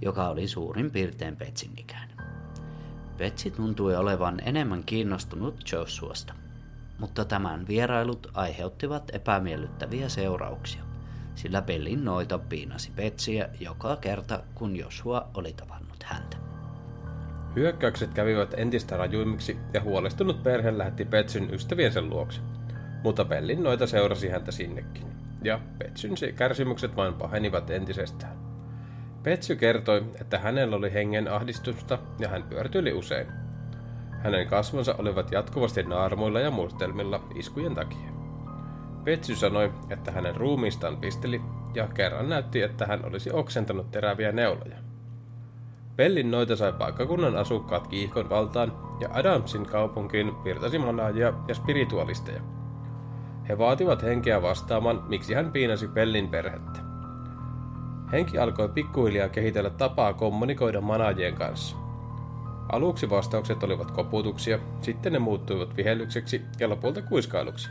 joka 0.05 0.29
oli 0.29 0.49
suurin 0.49 0.91
piirtein 0.91 1.37
Petsin 1.37 1.73
ikäinen. 1.77 2.17
Petsi 3.17 3.51
tuntui 3.51 3.97
olevan 3.97 4.41
enemmän 4.45 4.85
kiinnostunut 4.85 5.73
Joshuasta 5.73 6.35
mutta 6.99 7.25
tämän 7.25 7.69
vierailut 7.69 8.31
aiheuttivat 8.35 9.11
epämiellyttäviä 9.13 10.09
seurauksia, 10.09 10.83
sillä 11.35 11.63
Bellin 11.63 12.05
noita 12.05 12.39
piinasi 12.39 12.91
Petsiä 12.97 13.49
joka 13.61 13.97
kerta, 13.97 14.43
kun 14.55 14.77
Joshua 14.77 15.29
oli 15.35 15.53
tavannut 15.53 16.03
häntä. 16.03 16.37
Hyökkäykset 17.57 18.15
kävivät 18.15 18.55
entistä 18.57 18.97
rajuimmiksi 18.97 19.57
ja 19.73 19.81
huolestunut 19.81 20.43
perhe 20.43 20.79
lähetti 20.79 21.05
Petsyn 21.05 21.55
ystäviensä 21.55 22.03
luokse, 22.03 22.41
mutta 23.03 23.25
Bellin 23.25 23.63
noita 23.63 23.87
seurasi 23.87 24.29
häntä 24.29 24.53
sinnekin, 24.53 25.07
ja 25.43 25.61
Petsyn 25.79 26.15
kärsimykset 26.37 26.97
vain 26.97 27.15
pahenivat 27.15 27.71
entisestään. 27.71 28.44
Petsy 29.25 29.57
kertoi, 29.57 30.05
että 30.21 30.39
hänellä 30.39 30.77
oli 30.77 30.93
hengen 30.93 31.33
ahdistusta 31.33 31.99
ja 32.19 32.29
hän 32.29 32.43
pyörtyili 32.43 32.93
usein, 32.93 33.27
hänen 34.23 34.49
kasvonsa 34.49 34.95
olivat 34.99 35.33
jatkuvasti 35.33 35.83
naarmuilla 35.83 36.41
ja 36.41 36.51
mustelmilla 36.51 37.25
iskujen 37.35 37.75
takia. 37.75 38.13
Petsy 39.05 39.37
sanoi, 39.37 39.73
että 39.91 40.13
hänen 40.13 40.37
ruumiistaan 40.37 40.97
pisteli 40.97 41.41
ja 41.75 41.89
kerran 41.89 42.29
näytti, 42.29 42.63
että 42.63 42.87
hän 42.87 43.05
olisi 43.05 43.31
oksentanut 43.33 43.91
teräviä 43.91 44.33
neuloja. 44.33 44.77
Bellin 45.97 46.31
noita 46.31 46.57
sai 46.57 46.73
paikkakunnan 46.73 47.37
asukkaat 47.37 47.89
kiihkon 47.89 48.31
valtaan 48.31 48.73
ja 49.01 49.09
Adamsin 49.13 49.67
kaupunkiin 49.67 50.45
virtasi 50.45 50.79
manaajia 50.79 51.33
ja 51.49 51.55
spiritualisteja. 51.55 52.41
He 53.49 53.59
vaativat 53.59 54.03
henkeä 54.03 54.43
vastaamaan, 54.43 55.03
miksi 55.09 55.35
hän 55.35 55.53
piinasi 55.53 55.89
Bellin 55.89 56.29
perhettä. 56.29 56.84
Henki 58.15 58.39
alkoi 58.39 58.69
pikkuhiljaa 58.69 59.29
kehitellä 59.29 59.71
tapaa 59.71 60.13
kommunikoida 60.13 60.81
manaajien 60.81 61.35
kanssa. 61.35 61.77
Aluksi 62.73 63.11
vastaukset 63.11 63.63
olivat 63.63 63.91
koputuksia, 63.91 64.59
sitten 64.81 65.13
ne 65.13 65.19
muuttuivat 65.19 65.77
vihellykseksi 65.77 66.43
ja 66.61 66.69
lopulta 66.69 67.03
kuiskailuksi. 67.03 67.71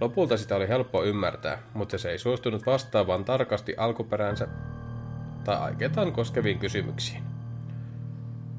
Lopulta 0.00 0.36
sitä 0.36 0.56
oli 0.56 0.68
helppo 0.68 1.04
ymmärtää, 1.04 1.58
mutta 1.74 1.98
se 1.98 2.10
ei 2.10 2.18
suostunut 2.18 2.66
vastaamaan 2.66 3.24
tarkasti 3.24 3.74
alkuperänsä 3.76 4.48
tai 5.44 5.56
aikeitaan 5.56 6.12
koskeviin 6.12 6.58
kysymyksiin. 6.58 7.22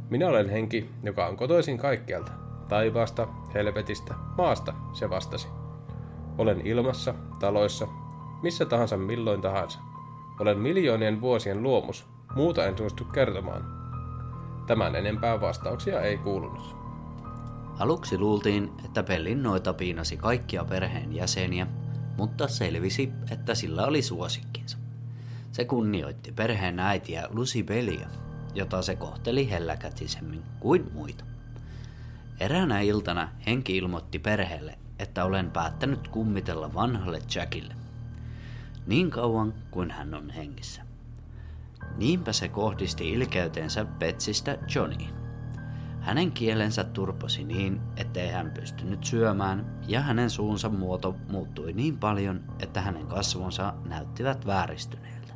Minä 0.09 0.27
olen 0.27 0.49
henki, 0.49 0.89
joka 1.03 1.27
on 1.27 1.37
kotoisin 1.37 1.77
kaikkialta. 1.77 2.31
Taivaasta, 2.69 3.27
helvetistä, 3.53 4.13
maasta, 4.37 4.73
se 4.93 5.09
vastasi. 5.09 5.47
Olen 6.37 6.67
ilmassa, 6.67 7.13
taloissa, 7.39 7.87
missä 8.43 8.65
tahansa 8.65 8.97
milloin 8.97 9.41
tahansa. 9.41 9.79
Olen 10.39 10.59
miljoonien 10.59 11.21
vuosien 11.21 11.63
luomus, 11.63 12.07
muuta 12.35 12.65
en 12.65 12.77
suostu 12.77 13.05
kertomaan. 13.05 13.65
Tämän 14.67 14.95
enempää 14.95 15.41
vastauksia 15.41 16.01
ei 16.01 16.17
kuulunut. 16.17 16.75
Aluksi 17.79 18.17
luultiin, 18.17 18.71
että 18.85 19.03
Bellin 19.03 19.43
noita 19.43 19.73
piinasi 19.73 20.17
kaikkia 20.17 20.65
perheen 20.65 21.13
jäseniä, 21.13 21.67
mutta 22.17 22.47
selvisi, 22.47 23.11
että 23.31 23.55
sillä 23.55 23.85
oli 23.85 24.01
suosikkinsa. 24.01 24.77
Se 25.51 25.65
kunnioitti 25.65 26.31
perheen 26.31 26.79
äitiä 26.79 27.27
Lucy 27.29 27.63
Bellia, 27.63 28.07
jota 28.53 28.81
se 28.81 28.95
kohteli 28.95 29.49
helläkätisemmin 29.49 30.43
kuin 30.59 30.91
muita. 30.93 31.23
Eräänä 32.39 32.81
iltana 32.81 33.29
henki 33.45 33.77
ilmoitti 33.77 34.19
perheelle, 34.19 34.77
että 34.99 35.25
olen 35.25 35.51
päättänyt 35.51 36.07
kummitella 36.07 36.73
vanhalle 36.73 37.21
Jackille. 37.35 37.84
Niin 38.87 39.11
kauan 39.11 39.53
kuin 39.71 39.91
hän 39.91 40.13
on 40.13 40.29
hengissä. 40.29 40.81
Niinpä 41.97 42.33
se 42.33 42.49
kohdisti 42.49 43.11
ilkeytensä 43.11 43.85
Petsistä 43.85 44.57
Johniin. 44.75 45.15
Hänen 45.99 46.31
kielensä 46.31 46.83
turposi 46.83 47.43
niin, 47.43 47.81
ettei 47.97 48.31
hän 48.31 48.51
pystynyt 48.51 49.03
syömään, 49.03 49.79
ja 49.87 50.01
hänen 50.01 50.29
suunsa 50.29 50.69
muoto 50.69 51.15
muuttui 51.29 51.73
niin 51.73 51.97
paljon, 51.97 52.41
että 52.59 52.81
hänen 52.81 53.07
kasvonsa 53.07 53.73
näyttivät 53.85 54.45
vääristyneiltä. 54.45 55.33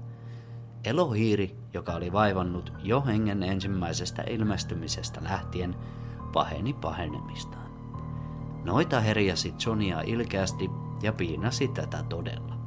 Elohiiri, 0.84 1.56
joka 1.74 1.94
oli 1.94 2.12
vaivannut 2.12 2.74
jo 2.84 3.02
hengen 3.06 3.44
ensimmäisestä 3.44 4.24
ilmestymisestä 4.30 5.24
lähtien, 5.24 5.76
paheni 6.34 6.74
pahenemistaan. 6.74 7.70
Noita 8.64 9.00
herjasi 9.00 9.54
Johnia 9.66 10.02
ilkeästi 10.02 10.70
ja 11.04 11.14
piinasi 11.14 11.68
tätä 11.68 12.04
todella. 12.10 12.59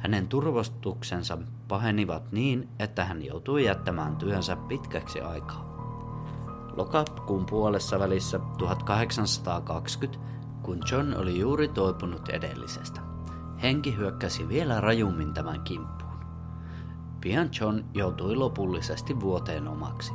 Hänen 0.00 0.28
turvostuksensa 0.28 1.38
pahenivat 1.68 2.32
niin, 2.32 2.68
että 2.78 3.04
hän 3.04 3.24
joutui 3.24 3.64
jättämään 3.64 4.16
työnsä 4.16 4.56
pitkäksi 4.56 5.20
aikaa. 5.20 5.70
Lokakuun 6.76 7.46
puolessa 7.46 7.98
välissä 7.98 8.40
1820, 8.58 10.18
kun 10.62 10.80
John 10.92 11.14
oli 11.16 11.38
juuri 11.38 11.68
toipunut 11.68 12.28
edellisestä, 12.28 13.00
henki 13.62 13.96
hyökkäsi 13.96 14.48
vielä 14.48 14.80
rajummin 14.80 15.34
tämän 15.34 15.60
kimppuun. 15.60 16.20
Pian 17.20 17.50
John 17.60 17.84
joutui 17.94 18.36
lopullisesti 18.36 19.20
vuoteen 19.20 19.68
omaksi. 19.68 20.12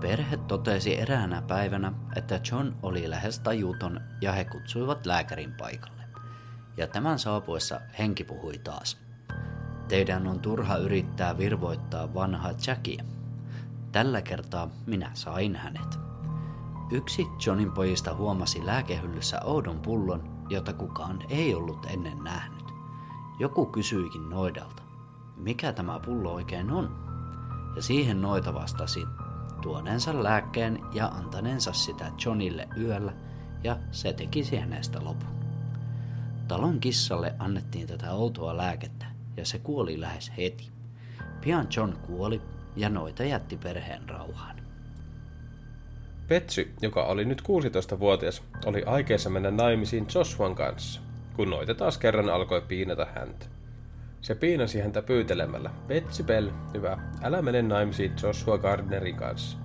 Perhe 0.00 0.36
totesi 0.36 1.00
eräänä 1.00 1.42
päivänä, 1.42 1.92
että 2.16 2.40
John 2.50 2.72
oli 2.82 3.10
lähes 3.10 3.38
tajuton 3.38 4.00
ja 4.20 4.32
he 4.32 4.44
kutsuivat 4.44 5.06
lääkärin 5.06 5.52
paikalle. 5.52 6.04
Ja 6.76 6.86
tämän 6.86 7.18
saapuessa 7.18 7.80
henki 7.98 8.24
puhui 8.24 8.58
taas. 8.58 9.03
Teidän 9.88 10.26
on 10.26 10.40
turha 10.40 10.76
yrittää 10.76 11.38
virvoittaa 11.38 12.14
vanhaa 12.14 12.52
Jackia. 12.66 13.04
Tällä 13.92 14.22
kertaa 14.22 14.68
minä 14.86 15.10
sain 15.14 15.56
hänet. 15.56 15.98
Yksi 16.90 17.26
Johnin 17.46 17.72
pojista 17.72 18.14
huomasi 18.14 18.66
lääkehyllyssä 18.66 19.40
oudon 19.44 19.80
pullon, 19.80 20.44
jota 20.48 20.72
kukaan 20.72 21.18
ei 21.28 21.54
ollut 21.54 21.86
ennen 21.86 22.24
nähnyt. 22.24 22.64
Joku 23.38 23.66
kysyikin 23.66 24.30
noidalta, 24.30 24.82
mikä 25.36 25.72
tämä 25.72 26.00
pullo 26.00 26.32
oikein 26.32 26.70
on? 26.70 27.04
Ja 27.76 27.82
siihen 27.82 28.22
noita 28.22 28.54
vastasi 28.54 29.06
tuoneensa 29.62 30.22
lääkkeen 30.22 30.78
ja 30.92 31.06
antaneensa 31.06 31.72
sitä 31.72 32.12
Johnille 32.24 32.68
yöllä, 32.76 33.12
ja 33.64 33.76
se 33.90 34.12
tekisi 34.12 34.56
hänestä 34.56 35.04
lopun. 35.04 35.34
Talon 36.48 36.80
kissalle 36.80 37.34
annettiin 37.38 37.86
tätä 37.86 38.12
outoa 38.12 38.56
lääkettä, 38.56 39.06
ja 39.36 39.46
se 39.46 39.58
kuoli 39.58 40.00
lähes 40.00 40.32
heti. 40.36 40.68
Pian 41.40 41.66
John 41.76 41.92
kuoli, 42.06 42.40
ja 42.76 42.88
noita 42.88 43.24
jätti 43.24 43.56
perheen 43.56 44.08
rauhaan. 44.08 44.56
Petsy, 46.28 46.72
joka 46.82 47.04
oli 47.04 47.24
nyt 47.24 47.42
16-vuotias, 47.42 48.42
oli 48.66 48.82
aikeessa 48.86 49.30
mennä 49.30 49.50
naimisiin 49.50 50.06
Joshuan 50.14 50.54
kanssa, 50.54 51.00
kun 51.36 51.50
noita 51.50 51.74
taas 51.74 51.98
kerran 51.98 52.30
alkoi 52.30 52.60
piinata 52.60 53.06
häntä. 53.14 53.46
Se 54.20 54.34
piinasi 54.34 54.80
häntä 54.80 55.02
pyytelemällä, 55.02 55.70
Betsy 55.86 56.22
Bell, 56.22 56.50
hyvä, 56.74 56.98
älä 57.22 57.42
mene 57.42 57.62
naimisiin 57.62 58.12
Joshua 58.22 58.58
Gardnerin 58.58 59.16
kanssa. 59.16 59.58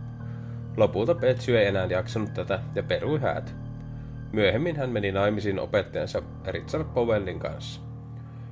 Lopulta 0.77 1.15
Betsy 1.15 1.57
ei 1.57 1.67
enää 1.67 1.85
jaksanut 1.85 2.33
tätä 2.33 2.59
ja 2.75 2.83
perui 2.83 3.19
häät. 3.19 3.55
Myöhemmin 4.31 4.75
hän 4.75 4.89
meni 4.89 5.11
naimisiin 5.11 5.59
opettajansa 5.59 6.21
Richard 6.47 6.83
Powellin 6.93 7.39
kanssa, 7.39 7.81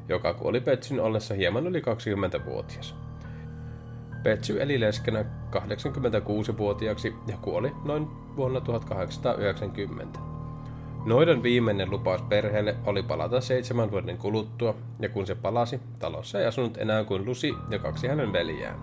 joka 0.10 0.34
kuoli 0.34 0.62
Betsyn 0.62 1.00
ollessa 1.00 1.34
hieman 1.34 1.68
yli 1.68 1.80
20-vuotias. 1.80 2.96
Betsy 4.24 4.62
eli 4.62 4.80
leskenä 4.80 5.26
86-vuotiaaksi 5.56 7.16
ja 7.28 7.38
kuoli 7.42 7.72
noin 7.86 8.08
vuonna 8.36 8.62
1890. 8.62 10.20
Noidan 11.06 11.44
viimeinen 11.44 11.90
lupaus 11.90 12.22
perheelle 12.22 12.76
oli 12.86 13.04
palata 13.04 13.42
seitsemän 13.42 13.92
vuoden 13.92 14.18
kuluttua, 14.18 14.76
ja 15.00 15.10
kun 15.10 15.28
se 15.28 15.36
palasi, 15.36 15.80
talossa 16.00 16.40
ei 16.40 16.46
asunut 16.46 16.78
enää 16.78 17.04
kuin 17.04 17.26
Lusi 17.26 17.54
ja 17.70 17.80
kaksi 17.80 18.08
hänen 18.08 18.34
veljään. 18.34 18.80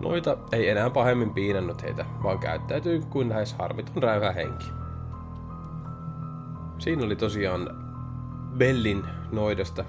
Noita 0.00 0.36
ei 0.52 0.68
enää 0.68 0.90
pahemmin 0.90 1.30
piinannut 1.30 1.82
heitä, 1.82 2.06
vaan 2.22 2.38
käyttäytyi 2.38 3.00
kuin 3.10 3.28
lähes 3.28 3.54
harmiton 3.54 4.02
räyhä 4.02 4.32
henki. 4.32 4.66
Siinä 6.78 7.04
oli 7.04 7.16
tosiaan 7.16 7.89
Bellin 8.58 9.04
noidasta 9.32 9.84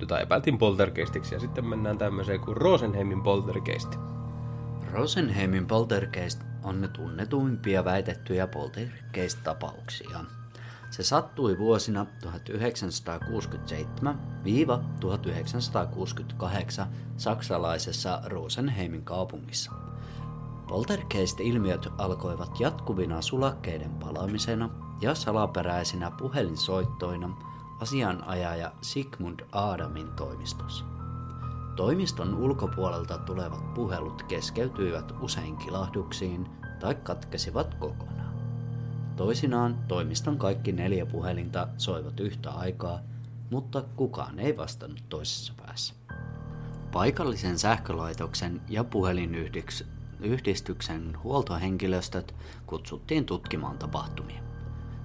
jota 0.00 0.18
epäiltiin 0.20 0.58
poltergeistiksi, 0.58 1.34
ja 1.34 1.40
sitten 1.40 1.66
mennään 1.66 1.98
tämmöiseen 1.98 2.40
kuin 2.40 2.56
Rosenheimin 2.56 3.22
poltergeist. 3.22 3.94
Rosenheimin 4.92 5.66
poltergeist 5.66 6.40
on 6.62 6.88
tunnetuimpia 6.92 7.84
väitettyjä 7.84 8.46
poltergeist-tapauksia. 8.46 10.24
Se 10.90 11.02
sattui 11.02 11.58
vuosina 11.58 12.06
1967-1968 12.24 12.28
saksalaisessa 17.16 18.20
Rosenheimin 18.24 19.04
kaupungissa. 19.04 19.72
Poltergeist-ilmiöt 20.68 21.88
alkoivat 21.98 22.60
jatkuvina 22.60 23.22
sulakkeiden 23.22 23.90
palamisena 23.90 24.70
ja 25.00 25.14
salaperäisinä 25.14 26.10
puhelinsoittoina– 26.10 27.30
asianajaja 27.80 28.72
Sigmund 28.80 29.40
Adamin 29.52 30.08
toimistossa. 30.08 30.84
Toimiston 31.76 32.34
ulkopuolelta 32.34 33.18
tulevat 33.18 33.74
puhelut 33.74 34.22
keskeytyivät 34.22 35.12
usein 35.20 35.56
kilahduksiin 35.56 36.48
tai 36.80 36.94
katkesivat 36.94 37.74
kokonaan. 37.74 38.34
Toisinaan 39.16 39.78
toimiston 39.88 40.38
kaikki 40.38 40.72
neljä 40.72 41.06
puhelinta 41.06 41.68
soivat 41.76 42.20
yhtä 42.20 42.50
aikaa, 42.50 43.00
mutta 43.50 43.84
kukaan 43.96 44.38
ei 44.38 44.56
vastannut 44.56 45.04
toisessa 45.08 45.52
päässä. 45.56 45.94
Paikallisen 46.92 47.58
sähkölaitoksen 47.58 48.60
ja 48.68 48.84
puhelinyhdistyksen 48.84 51.18
huoltohenkilöstöt 51.22 52.34
kutsuttiin 52.66 53.24
tutkimaan 53.24 53.78
tapahtumia. 53.78 54.53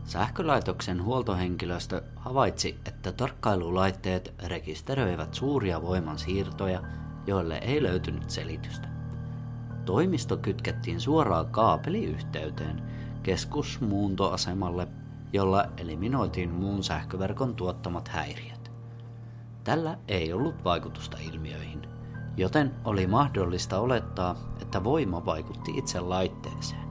Sähkölaitoksen 0.09 1.03
huoltohenkilöstö 1.03 2.03
havaitsi, 2.15 2.79
että 2.85 3.11
tarkkailulaitteet 3.11 4.33
rekisteröivät 4.47 5.33
suuria 5.33 5.81
voimansiirtoja, 5.81 6.83
joille 7.27 7.57
ei 7.57 7.83
löytynyt 7.83 8.29
selitystä. 8.29 8.87
Toimisto 9.85 10.37
kytkettiin 10.37 10.99
suoraan 11.01 11.45
kaapeliyhteyteen 11.45 12.83
keskusmuuntoasemalle, 13.23 14.87
jolla 15.33 15.65
eliminoitiin 15.77 16.49
muun 16.51 16.83
sähköverkon 16.83 17.55
tuottamat 17.55 18.07
häiriöt. 18.07 18.71
Tällä 19.63 19.97
ei 20.07 20.33
ollut 20.33 20.63
vaikutusta 20.63 21.17
ilmiöihin, 21.17 21.81
joten 22.37 22.75
oli 22.83 23.07
mahdollista 23.07 23.79
olettaa, 23.79 24.35
että 24.61 24.83
voima 24.83 25.25
vaikutti 25.25 25.71
itse 25.77 25.99
laitteeseen. 25.99 26.89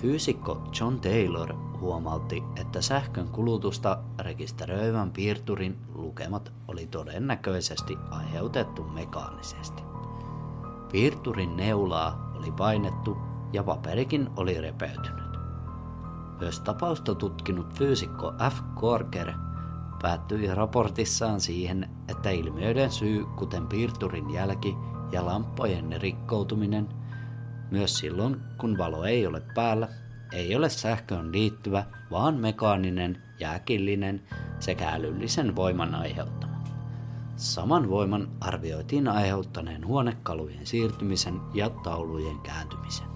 Fyysikko 0.00 0.68
John 0.80 1.00
Taylor 1.00 1.63
huomautti, 1.80 2.42
että 2.60 2.82
sähkön 2.82 3.28
kulutusta 3.28 3.98
rekisteröivän 4.18 5.10
piirturin 5.10 5.78
lukemat 5.94 6.52
oli 6.68 6.86
todennäköisesti 6.86 7.98
aiheutettu 8.10 8.84
mekaanisesti. 8.84 9.82
Piirturin 10.92 11.56
neulaa 11.56 12.32
oli 12.38 12.52
painettu 12.52 13.16
ja 13.52 13.62
paperikin 13.64 14.30
oli 14.36 14.60
repeytynyt. 14.60 15.24
Myös 16.40 16.60
tapausta 16.60 17.14
tutkinut 17.14 17.74
fyysikko 17.74 18.32
F. 18.50 18.60
Korker 18.74 19.32
päättyi 20.02 20.54
raportissaan 20.54 21.40
siihen, 21.40 21.90
että 22.08 22.30
ilmiöiden 22.30 22.90
syy, 22.90 23.24
kuten 23.36 23.66
piirturin 23.66 24.30
jälki 24.30 24.76
ja 25.12 25.26
lamppojen 25.26 26.02
rikkoutuminen, 26.02 26.88
myös 27.70 27.98
silloin 27.98 28.40
kun 28.60 28.78
valo 28.78 29.04
ei 29.04 29.26
ole 29.26 29.42
päällä, 29.54 29.88
ei 30.34 30.56
ole 30.56 30.68
sähköön 30.68 31.32
liittyvä, 31.32 31.84
vaan 32.10 32.34
mekaaninen, 32.34 33.22
jääkillinen 33.40 34.22
sekä 34.58 34.88
älyllisen 34.88 35.56
voiman 35.56 35.94
aiheuttama. 35.94 36.54
Saman 37.36 37.90
voiman 37.90 38.28
arvioitiin 38.40 39.08
aiheuttaneen 39.08 39.86
huonekalujen 39.86 40.66
siirtymisen 40.66 41.40
ja 41.54 41.70
taulujen 41.70 42.38
kääntymisen. 42.38 43.06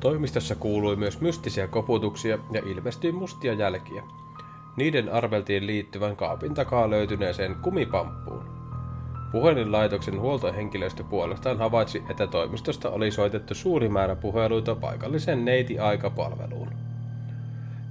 Toimistossa 0.00 0.54
kuului 0.54 0.96
myös 0.96 1.20
mystisiä 1.20 1.68
koputuksia 1.68 2.38
ja 2.52 2.62
ilmestyi 2.66 3.12
mustia 3.12 3.52
jälkiä. 3.52 4.02
Niiden 4.76 5.12
arveltiin 5.12 5.66
liittyvän 5.66 6.16
kaapin 6.16 6.54
takaa 6.54 6.90
löytyneeseen 6.90 7.54
kumipamppuun. 7.54 8.41
Puhelinlaitoksen 9.32 10.20
huoltohenkilöstö 10.20 11.04
puolestaan 11.04 11.58
havaitsi, 11.58 12.02
että 12.10 12.26
toimistosta 12.26 12.90
oli 12.90 13.10
soitettu 13.10 13.54
suuri 13.54 13.88
määrä 13.88 14.16
puheluita 14.16 14.74
paikallisen 14.74 15.44
neiti-aikapalveluun. 15.44 16.68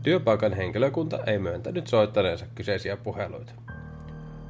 Työpaikan 0.04 0.54
henkilökunta 0.54 1.20
ei 1.24 1.40
myöntänyt 1.40 1.88
soittaneensa 1.88 2.46
kyseisiä 2.56 2.98
puheluita. 2.98 3.54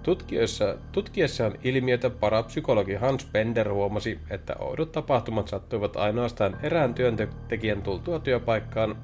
Tutkiessa, 0.03 0.75
tutkiessaan 0.91 1.53
ilmiötä 1.63 2.09
parapsykologi 2.09 2.93
Hans 2.93 3.27
Bender 3.31 3.73
huomasi, 3.73 4.19
että 4.29 4.55
oudot 4.59 4.91
tapahtumat 4.91 5.47
sattuivat 5.47 5.95
ainoastaan 5.95 6.57
erään 6.63 6.93
työntekijän 6.93 7.81
tultua 7.81 8.19
työpaikkaan, 8.19 8.95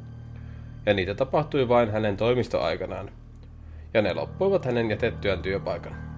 ja 0.85 0.93
niitä 0.93 1.15
tapahtui 1.15 1.67
vain 1.67 1.91
hänen 1.91 2.17
toimistoaikanaan, 2.17 3.11
ja 3.93 4.01
ne 4.01 4.13
loppuivat 4.13 4.65
hänen 4.65 4.89
jätettyään 4.89 5.41
työpaikan. 5.41 6.16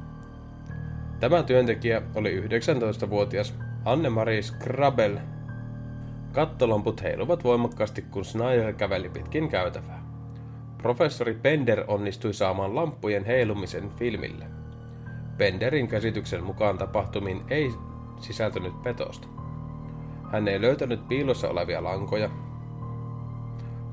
Tämä 1.19 1.43
työntekijä 1.43 2.01
oli 2.15 2.41
19-vuotias 2.41 3.55
Anne-Marie 3.85 4.41
Skrabel. 4.41 5.17
Kattolamput 6.31 7.03
heiluvat 7.03 7.43
voimakkaasti, 7.43 8.01
kun 8.01 8.25
Snyder 8.25 8.73
käveli 8.73 9.09
pitkin 9.09 9.49
käytävää. 9.49 10.03
Professori 10.77 11.33
Bender 11.33 11.83
onnistui 11.87 12.33
saamaan 12.33 12.75
lamppujen 12.75 13.25
heilumisen 13.25 13.89
filmille. 13.89 14.45
Penderin 15.37 15.87
käsityksen 15.87 16.43
mukaan 16.43 16.77
tapahtumiin 16.77 17.41
ei 17.49 17.71
sisältynyt 18.19 18.83
petosta. 18.83 19.27
Hän 20.31 20.47
ei 20.47 20.61
löytänyt 20.61 21.07
piilossa 21.07 21.49
olevia 21.49 21.83
lankoja. 21.83 22.29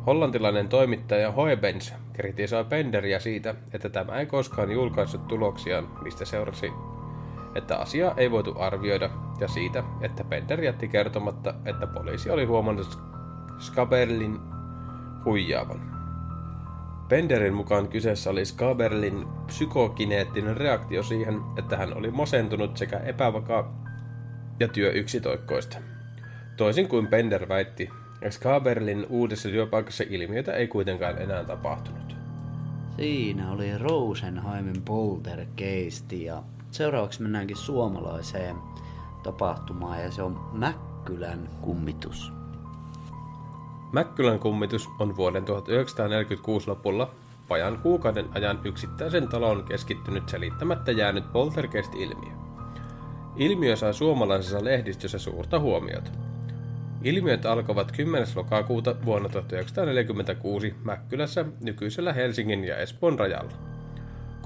Hollantilainen 0.07 0.69
toimittaja 0.69 1.33
Hoebens 1.33 1.95
kritisoi 2.13 2.65
Penderiä 2.65 3.19
siitä, 3.21 3.55
että 3.73 3.89
tämä 3.89 4.19
ei 4.19 4.27
koskaan 4.27 4.71
julkaissut 4.71 5.29
tuloksiaan, 5.29 5.89
mistä 6.03 6.25
seurasi, 6.25 6.73
että 7.57 7.77
asiaa 7.77 8.15
ei 8.17 8.31
voitu 8.31 8.55
arvioida, 8.59 9.11
ja 9.41 9.49
siitä, 9.49 9.85
että 10.01 10.25
Pender 10.25 10.65
jätti 10.65 10.89
kertomatta, 10.89 11.55
että 11.65 11.87
poliisi 11.87 12.31
oli 12.31 12.45
huomannut 12.45 12.99
Skaberlin 13.59 14.39
huijaavan. 15.25 15.97
Penderin 17.09 17.55
mukaan 17.55 17.89
kyseessä 17.89 18.31
oli 18.31 18.45
Skaberlin 18.45 19.27
psykokineettinen 19.47 20.57
reaktio 20.57 21.03
siihen, 21.03 21.41
että 21.59 21.77
hän 21.77 21.97
oli 21.97 22.11
masentunut 22.11 22.77
sekä 22.77 22.99
epävakaa 22.99 23.85
ja 24.61 24.69
työ 24.69 24.93
yksitoikkoista. 24.93 25.79
Toisin 26.57 26.89
kuin 26.89 27.07
Pender 27.07 27.49
väitti, 27.49 27.91
Skaberlin 28.31 29.07
uudessa 29.09 29.49
työpaikassa 29.49 30.05
ilmiötä 30.11 30.53
ei 30.53 30.69
kuitenkaan 30.69 31.19
enää 31.23 31.45
tapahtunut. 31.45 32.17
Siinä 32.97 33.51
oli 33.51 33.79
Rosenheimin 33.79 34.83
poltergeisti 34.83 36.25
ja 36.25 36.43
seuraavaksi 36.77 37.23
mennäänkin 37.23 37.57
suomalaiseen 37.57 38.57
tapahtumaan 39.23 40.03
ja 40.03 40.11
se 40.11 40.23
on 40.23 40.41
Mäkkylän 40.53 41.49
kummitus. 41.61 42.33
Mäkkylän 43.93 44.39
kummitus 44.39 44.89
on 44.99 45.17
vuoden 45.17 45.45
1946 45.45 46.69
lopulla 46.69 47.11
pajan 47.49 47.79
kuukauden 47.79 48.27
ajan 48.35 48.61
yksittäisen 48.65 49.29
talon 49.29 49.65
keskittynyt 49.65 50.29
selittämättä 50.29 50.93
jäänyt 50.93 51.33
poltergeist-ilmiö. 51.33 52.33
Ilmiö 53.37 53.77
sai 53.77 53.95
suomalaisessa 53.95 54.65
lehdistössä 54.65 55.19
suurta 55.19 55.59
huomiota. 55.59 56.11
Ilmiöt 57.03 57.47
alkoivat 57.47 57.93
10. 57.93 58.29
lokakuuta 58.35 58.97
vuonna 59.05 59.29
1946 59.29 60.75
Mäkkylässä 60.85 61.45
nykyisellä 61.61 62.13
Helsingin 62.13 62.65
ja 62.65 62.77
Espoon 62.77 63.19
rajalla. 63.19 63.76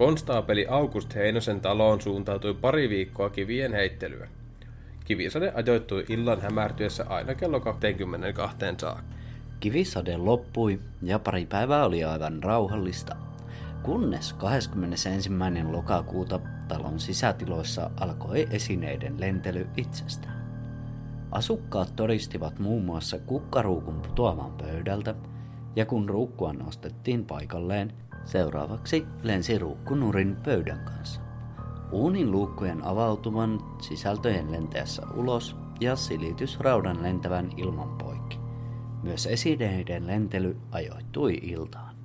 Konstaapeli 0.01 0.67
August 0.69 1.15
Heinosen 1.15 1.61
taloon 1.61 2.01
suuntautui 2.01 2.55
pari 2.55 2.89
viikkoa 2.89 3.31
kivien 3.31 3.73
heittelyä. 3.73 4.29
Kivisade 5.05 5.53
ajoittui 5.55 6.05
illan 6.09 6.41
hämärtyessä 6.41 7.05
aina 7.09 7.35
kello 7.35 7.61
22 7.61 8.57
saakka. 8.79 9.03
Kivisade 9.61 10.17
loppui 10.17 10.81
ja 11.03 11.19
pari 11.19 11.47
päivää 11.47 11.85
oli 11.85 12.05
aivan 12.05 12.43
rauhallista, 12.43 13.17
kunnes 13.83 14.33
21. 14.33 15.31
lokakuuta 15.71 16.41
talon 16.69 17.01
sisätiloissa 17.01 17.91
alkoi 18.01 18.49
esineiden 18.51 19.21
lentely 19.21 19.67
itsestään. 19.77 20.65
Asukkaat 21.33 21.97
todistivat 21.97 22.59
muun 22.59 22.85
muassa 22.85 23.19
kukkaruukun 23.19 24.01
putoavan 24.01 24.53
pöydältä, 24.53 25.15
ja 25.77 25.87
kun 25.87 26.09
ruukkua 26.09 26.53
nostettiin 26.53 27.25
paikalleen, 27.25 27.93
seuraavaksi 28.25 29.07
lensi 29.23 29.59
ruukkunurin 29.59 30.37
pöydän 30.37 30.81
kanssa. 30.85 31.21
Uunin 31.93 32.31
luukkujen 32.31 32.85
avautuvan 32.85 33.61
sisältöjen 33.81 34.53
lentäessä 34.53 35.03
ulos 35.15 35.57
ja 35.81 35.97
silitysraudan 35.97 37.03
lentävän 37.03 37.51
ilman 37.57 37.89
poikki. 37.99 38.39
Myös 39.03 39.27
esineiden 39.27 40.07
lentely 40.07 40.57
ajoittui 40.71 41.35
iltaan. 41.43 41.97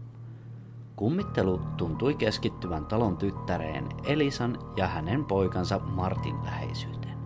Kummittelu 0.96 1.62
tuntui 1.78 2.16
keskittyvän 2.16 2.86
talon 2.86 3.18
tyttäreen 3.18 3.86
Elisan 4.04 4.58
ja 4.78 4.88
hänen 4.88 5.26
poikansa 5.26 5.80
Martin 5.80 6.36
läheisyyteen. 6.44 7.18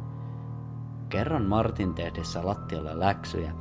Kerran 1.10 1.45
Martin 1.45 1.93
tehdessä 1.93 2.45
lattialle 2.45 2.99
läksyjä, 2.99 3.54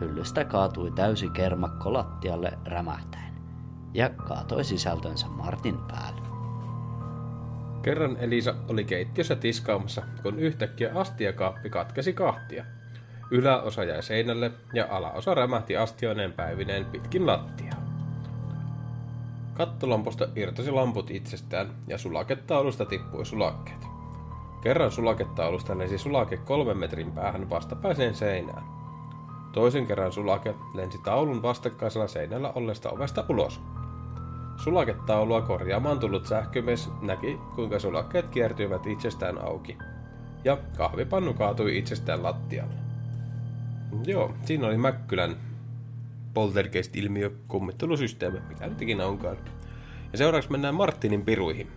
hyllystä 0.00 0.44
kaatui 0.44 0.90
täysi 0.90 1.28
kermakko 1.28 1.92
lattialle 1.92 2.58
rämähtäen 2.64 3.29
ja 3.94 4.08
kaatoi 4.08 4.64
sisältönsä 4.64 5.26
Martin 5.26 5.78
päälle. 5.78 6.20
Kerran 7.82 8.16
Elisa 8.16 8.54
oli 8.68 8.84
keittiössä 8.84 9.36
tiskaamassa, 9.36 10.02
kun 10.22 10.38
yhtäkkiä 10.38 10.92
astiakaappi 10.94 11.70
katkesi 11.70 12.12
kahtia– 12.12 12.64
Yläosa 13.30 13.84
jäi 13.84 14.02
seinälle 14.02 14.50
ja 14.72 14.86
alaosa 14.90 15.34
rämähti 15.34 15.76
astioineen 15.76 16.32
päivineen 16.32 16.84
pitkin 16.84 17.26
lattiaa. 17.26 17.80
Kattolampusta 19.54 20.28
irtosi 20.36 20.70
lamput 20.70 21.10
itsestään 21.10 21.74
ja 21.86 21.98
sulaketaulusta 21.98 22.86
tippui 22.86 23.26
sulakkeet. 23.26 23.86
Kerran 24.62 24.90
sulaketaulusta 24.90 25.78
lensi 25.78 25.98
sulake 25.98 26.36
kolmen 26.36 26.78
metrin 26.78 27.12
päähän 27.12 27.50
vastapäiseen 27.50 28.14
seinään. 28.14 28.62
Toisen 29.52 29.86
kerran 29.86 30.12
sulake 30.12 30.54
lensi 30.74 30.98
taulun 30.98 31.42
vastakkaisella 31.42 32.08
seinällä 32.08 32.52
ollesta 32.54 32.90
ovesta 32.90 33.24
ulos. 33.28 33.60
Sulaketaulua 34.64 35.42
korjaamaan 35.42 35.98
tullut 35.98 36.26
sähkömies 36.26 36.90
näki, 37.02 37.38
kuinka 37.54 37.78
sulakkeet 37.78 38.28
kiertyivät 38.28 38.86
itsestään 38.86 39.44
auki. 39.44 39.78
Ja 40.44 40.58
kahvipannu 40.76 41.34
kaatui 41.34 41.78
itsestään 41.78 42.22
lattialle. 42.22 42.74
Joo, 44.06 44.34
siinä 44.44 44.66
oli 44.66 44.76
Mäkkylän 44.76 45.36
poltergeist-ilmiö 46.34 47.30
kummittelusysteemi, 47.48 48.40
mikä 48.48 48.66
nyt 48.66 48.82
ikinä 48.82 49.06
onkaan. 49.06 49.36
Ja 50.12 50.18
seuraavaksi 50.18 50.50
mennään 50.50 50.74
Martinin 50.74 51.24
piruihin. 51.24 51.68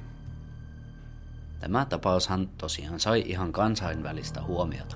Tämä 1.60 1.86
tapaushan 1.86 2.50
tosiaan 2.58 3.00
sai 3.00 3.24
ihan 3.26 3.52
kansainvälistä 3.52 4.42
huomiota. 4.42 4.96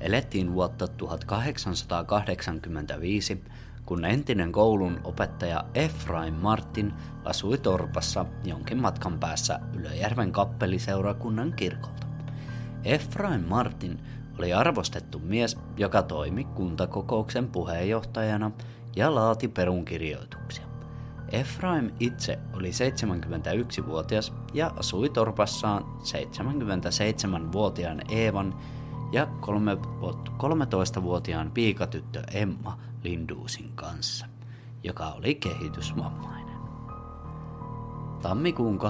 Elettiin 0.00 0.52
vuotta 0.52 0.88
1885, 0.88 3.44
kun 3.88 4.04
entinen 4.04 4.52
koulun 4.52 5.00
opettaja 5.04 5.64
Efraim 5.74 6.34
Martin 6.34 6.92
asui 7.24 7.58
Torpassa 7.58 8.26
jonkin 8.44 8.82
matkan 8.82 9.18
päässä 9.18 9.60
Ylöjärven 9.76 10.32
kappeliseurakunnan 10.32 11.52
kirkolta. 11.56 12.06
Efraim 12.84 13.40
Martin 13.40 13.98
oli 14.38 14.52
arvostettu 14.52 15.18
mies, 15.18 15.58
joka 15.76 16.02
toimi 16.02 16.44
kuntakokouksen 16.44 17.48
puheenjohtajana 17.48 18.50
ja 18.96 19.14
laati 19.14 19.48
perunkirjoituksia. 19.48 20.64
Efraim 21.32 21.90
itse 22.00 22.38
oli 22.52 22.70
71-vuotias 22.70 24.32
ja 24.54 24.72
asui 24.76 25.08
torpassaan 25.08 25.82
77-vuotiaan 25.82 28.02
Eevan 28.08 28.54
ja 29.12 29.28
13-vuotiaan 30.38 31.50
piikatyttö 31.50 32.22
Emma 32.32 32.87
Linduusin 33.04 33.72
kanssa, 33.74 34.26
joka 34.84 35.06
oli 35.06 35.34
kehitysvammainen. 35.34 36.58
Tammikuun 38.22 38.80
12-27. 38.80 38.82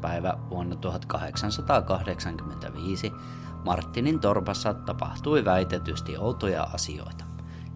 päivä 0.00 0.38
vuonna 0.50 0.76
1885 0.76 3.12
Martinin 3.64 4.20
torpassa 4.20 4.74
tapahtui 4.74 5.44
väitetysti 5.44 6.16
outoja 6.16 6.62
asioita, 6.62 7.24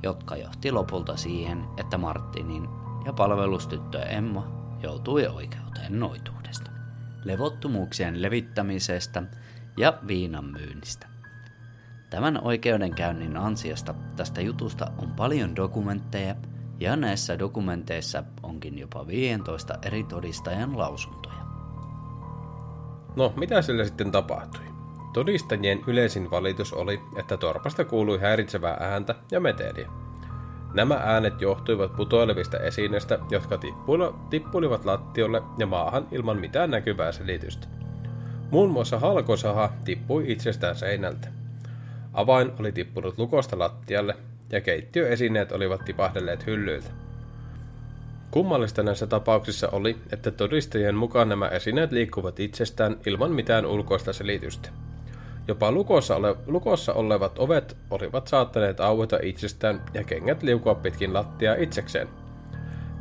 jotka 0.03 0.37
johti 0.37 0.73
lopulta 0.73 1.17
siihen, 1.17 1.65
että 1.77 1.99
Martinin 1.99 2.69
ja 3.05 3.13
palvelustyttö 3.13 4.03
Emma 4.03 4.47
joutui 4.83 5.27
oikeuteen 5.27 6.01
noituudesta, 6.01 6.71
levottomuuksien 7.25 8.23
levittämisestä 8.23 9.23
ja 9.77 9.99
viinan 10.07 10.45
myynnistä. 10.45 11.12
Tämän 12.13 12.45
oikeudenkäynnin 12.45 13.37
ansiosta 13.37 13.95
tästä 14.17 14.41
jutusta 14.41 14.93
on 14.99 15.11
paljon 15.11 15.57
dokumentteja– 15.57 16.35
ja 16.83 16.97
näissä 16.97 17.39
dokumenteissa 17.39 18.23
onkin 18.43 18.79
jopa 18.79 19.07
15 19.07 19.75
eri 19.83 20.05
todistajan 20.05 20.79
lausuntoja. 20.79 21.43
No, 23.17 23.33
mitä 23.37 23.63
sille 23.63 23.85
sitten 23.85 24.13
tapahtui? 24.13 24.65
Todistajien 25.13 25.81
yleisin 25.87 26.31
valitus 26.31 26.73
oli, 26.73 27.01
että 27.17 27.37
torpasta 27.37 27.85
kuului 27.85 28.21
häiritsevää 28.21 28.77
ääntä 28.81 29.15
ja 29.31 29.41
meteliä. 29.41 29.89
Nämä 30.75 30.95
äänet 30.95 31.41
johtuivat 31.41 31.97
putoilevista 31.97 32.59
esineistä, 32.59 33.19
jotka 33.31 33.59
tippulivat 34.31 34.85
lattiolle 34.85 35.43
ja 35.59 35.67
maahan 35.67 36.07
ilman 36.13 36.41
mitään 36.41 36.71
näkyvää 36.71 37.13
selitystä. 37.13 37.67
Muun 38.51 38.71
muassa 38.71 38.99
halkosaha 38.99 39.73
tippui 39.85 40.33
itsestään 40.33 40.77
seinältä. 40.77 41.42
Avain 42.13 42.53
oli 42.61 42.73
tippunut 42.73 43.19
lukosta 43.19 43.59
lattialle 43.59 44.17
ja 44.53 44.61
keittiöesineet 44.61 45.53
olivat 45.53 45.85
tipahdelleet 45.85 46.47
hyllyiltä. 46.47 46.91
Kummallista 48.31 48.83
näissä 48.83 49.07
tapauksissa 49.07 49.69
oli, 49.69 49.97
että 50.13 50.31
todistajien 50.31 50.95
mukaan 50.95 51.29
nämä 51.29 51.49
esineet 51.49 51.93
liikkuvat 51.93 52.41
itsestään 52.41 52.97
ilman 53.07 53.33
mitään 53.33 53.67
ulkoista 53.67 54.13
selitystä. 54.13 54.69
Jopa 55.49 55.73
lukossa, 55.73 56.17
ole, 56.17 56.37
lukossa 56.47 56.93
olevat 56.93 57.39
ovet 57.39 57.77
olivat 57.91 58.27
saattaneet 58.27 58.81
aueta 58.81 59.19
itsestään 59.23 59.83
ja 59.95 60.05
kengät 60.05 60.43
liukua 60.43 60.75
pitkin 60.75 61.15
lattiaa 61.15 61.55
itsekseen. 61.55 62.09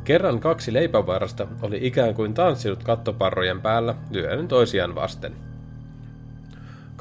Kerran 0.04 0.40
kaksi 0.40 0.72
leipävarasta 0.72 1.46
oli 1.62 1.78
ikään 1.82 2.14
kuin 2.14 2.34
tanssinut 2.34 2.84
kattoparrojen 2.84 3.60
päällä 3.60 3.94
lyöden 4.10 4.48
toisiaan 4.48 4.94
vasten. 4.94 5.51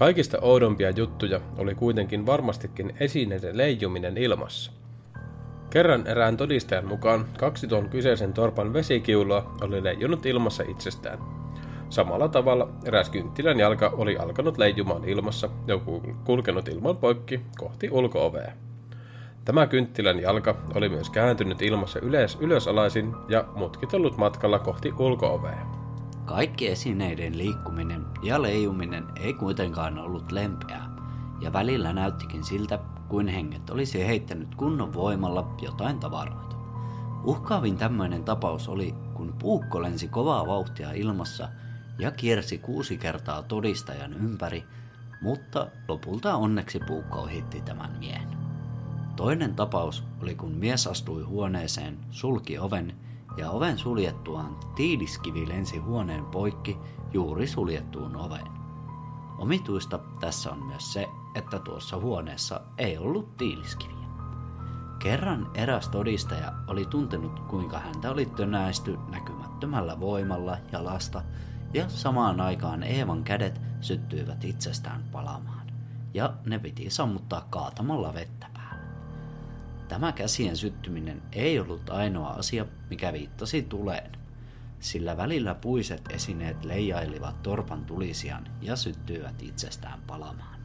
Kaikista 0.02 0.38
oudompia 0.42 0.90
juttuja 0.90 1.42
oli 1.58 1.76
kuitenkin 1.76 2.26
varmastikin 2.26 2.94
esineiden 3.00 3.58
leijuminen 3.58 4.18
ilmassa. 4.18 4.72
Kerran 5.70 6.08
erään 6.08 6.38
todistajan 6.38 6.88
mukaan 6.88 7.26
kaksi 7.40 7.68
tuon 7.68 7.90
kyseisen 7.90 8.34
torpan 8.34 8.74
vesikiulua 8.74 9.56
oli 9.62 9.84
leijunut 9.84 10.26
ilmassa 10.26 10.64
itsestään. 10.68 11.20
Samalla 11.90 12.28
tavalla 12.28 12.70
eräs 12.86 13.10
kynttilän 13.10 13.60
jalka 13.60 13.90
oli 13.98 14.18
alkanut 14.18 14.58
leijumaan 14.58 15.06
ilmassa 15.06 15.50
ja 15.68 15.80
kulkenut 16.24 16.68
ilman 16.68 16.98
poikki 16.98 17.42
kohti 17.58 17.90
ulkoovea. 17.92 18.52
Tämä 19.46 19.68
kynttilän 19.68 20.20
jalka 20.20 20.56
oli 20.76 20.90
myös 20.90 21.10
kääntynyt 21.10 21.62
ilmassa 21.62 22.00
ylös 22.00 22.38
ylösalaisin 22.42 23.14
ja 23.30 23.46
mutkitellut 23.56 24.18
matkalla 24.18 24.60
kohti 24.60 24.94
ulkoovea. 25.00 25.81
Kaikki 26.26 26.68
esineiden 26.68 27.38
liikkuminen 27.38 28.06
ja 28.24 28.42
leijuminen 28.42 29.06
ei 29.16 29.34
kuitenkaan 29.34 30.00
ollut 30.00 30.32
lempeää, 30.32 30.90
ja 31.42 31.54
välillä 31.54 31.94
näyttikin 31.94 32.44
siltä, 32.44 32.80
kuin 33.08 33.28
henget 33.28 33.70
olisi 33.70 34.08
heittänyt 34.08 34.56
kunnon 34.56 34.94
voimalla 34.94 35.56
jotain 35.62 36.00
tavaroita. 36.00 36.56
Uhkaavin 37.24 37.78
tämmöinen 37.78 38.24
tapaus 38.24 38.70
oli, 38.70 38.96
kun 39.14 39.36
puukko 39.40 39.82
lensi 39.82 40.08
kovaa 40.08 40.48
vauhtia 40.48 40.92
ilmassa 40.92 41.50
ja 42.00 42.12
kiersi 42.12 42.58
kuusi 42.58 42.98
kertaa 42.98 43.44
todistajan 43.44 44.14
ympäri, 44.14 44.64
mutta 45.22 45.68
lopulta 45.88 46.36
onneksi 46.36 46.80
puukko 46.88 47.20
ohitti 47.20 47.62
tämän 47.62 47.92
miehen. 48.00 48.30
Toinen 49.16 49.56
tapaus 49.56 50.04
oli 50.22 50.36
kun 50.36 50.52
mies 50.52 50.88
astui 50.88 51.24
huoneeseen, 51.24 51.98
sulki 52.10 52.60
oven 52.60 52.94
ja 53.38 53.52
oven 53.52 53.78
suljettuaan 53.78 54.58
tiiliskivi 54.76 55.48
lensi 55.48 55.78
huoneen 55.78 56.26
poikki 56.26 56.78
juuri 57.14 57.48
suljettuun 57.48 58.16
oveen. 58.16 58.48
Omituista 59.38 60.00
tässä 60.20 60.52
on 60.52 60.66
myös 60.66 60.94
se, 60.94 61.08
että 61.36 61.60
tuossa 61.60 61.98
huoneessa 61.98 62.62
ei 62.78 62.98
ollut 62.98 63.38
tiiliskiviä. 63.38 64.02
Kerran 65.00 65.52
eräs 65.54 65.90
todistaja 65.90 66.54
oli 66.68 66.86
tuntenut, 66.86 67.40
kuinka 67.40 67.80
häntä 67.80 68.12
oli 68.12 68.26
tönäisty 68.26 68.98
näkymättömällä 69.10 70.00
voimalla 70.00 70.58
jalasta, 70.72 71.24
ja 71.74 71.90
samaan 71.90 72.42
aikaan 72.42 72.84
Eevan 72.84 73.24
kädet 73.24 73.62
syttyivät 73.82 74.44
itsestään 74.44 75.04
palamaan, 75.12 75.68
ja 76.14 76.34
ne 76.46 76.60
piti 76.60 76.90
sammuttaa 76.90 77.48
kaatamalla 77.50 78.14
vettä. 78.14 78.48
Tämä 79.92 80.12
käsien 80.12 80.58
syttyminen 80.58 81.22
ei 81.34 81.60
ollut 81.60 81.90
ainoa 81.90 82.30
asia, 82.30 82.66
mikä 82.90 83.14
viittasi 83.14 83.62
tuleen, 83.62 84.12
sillä 84.80 85.18
välillä 85.18 85.56
puiset 85.56 86.02
esineet 86.10 86.66
leijailivat 86.66 87.44
torpan 87.44 87.86
tulisian 87.86 88.48
ja 88.62 88.76
syttyivät 88.76 89.42
itsestään 89.42 90.00
palamaan. 90.08 90.60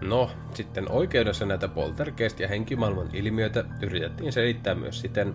No, 0.00 0.30
sitten 0.54 0.90
oikeudessa 0.90 1.46
näitä 1.46 1.66
poltergeist- 1.66 2.40
ja 2.40 2.48
henkimaailman 2.48 3.14
ilmiöitä 3.14 3.64
yritettiin 3.82 4.32
selittää 4.32 4.74
myös 4.74 5.00
siten, 5.00 5.34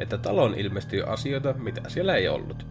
että 0.00 0.18
talon 0.18 0.54
ilmestyy 0.54 1.02
asioita, 1.02 1.52
mitä 1.52 1.88
siellä 1.88 2.14
ei 2.14 2.28
ollut. 2.28 2.66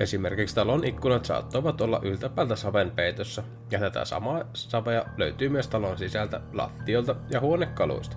Esimerkiksi 0.00 0.54
talon 0.54 0.84
ikkunat 0.84 1.24
saattoivat 1.24 1.80
olla 1.80 2.00
yltäpäältä 2.02 2.56
saven 2.56 2.90
peitossa, 2.90 3.42
ja 3.70 3.78
tätä 3.78 4.04
samaa 4.04 4.44
savea 4.52 5.04
löytyy 5.16 5.48
myös 5.48 5.68
talon 5.68 5.98
sisältä 5.98 6.40
lattiolta 6.52 7.16
ja 7.30 7.40
huonekaluista. 7.40 8.16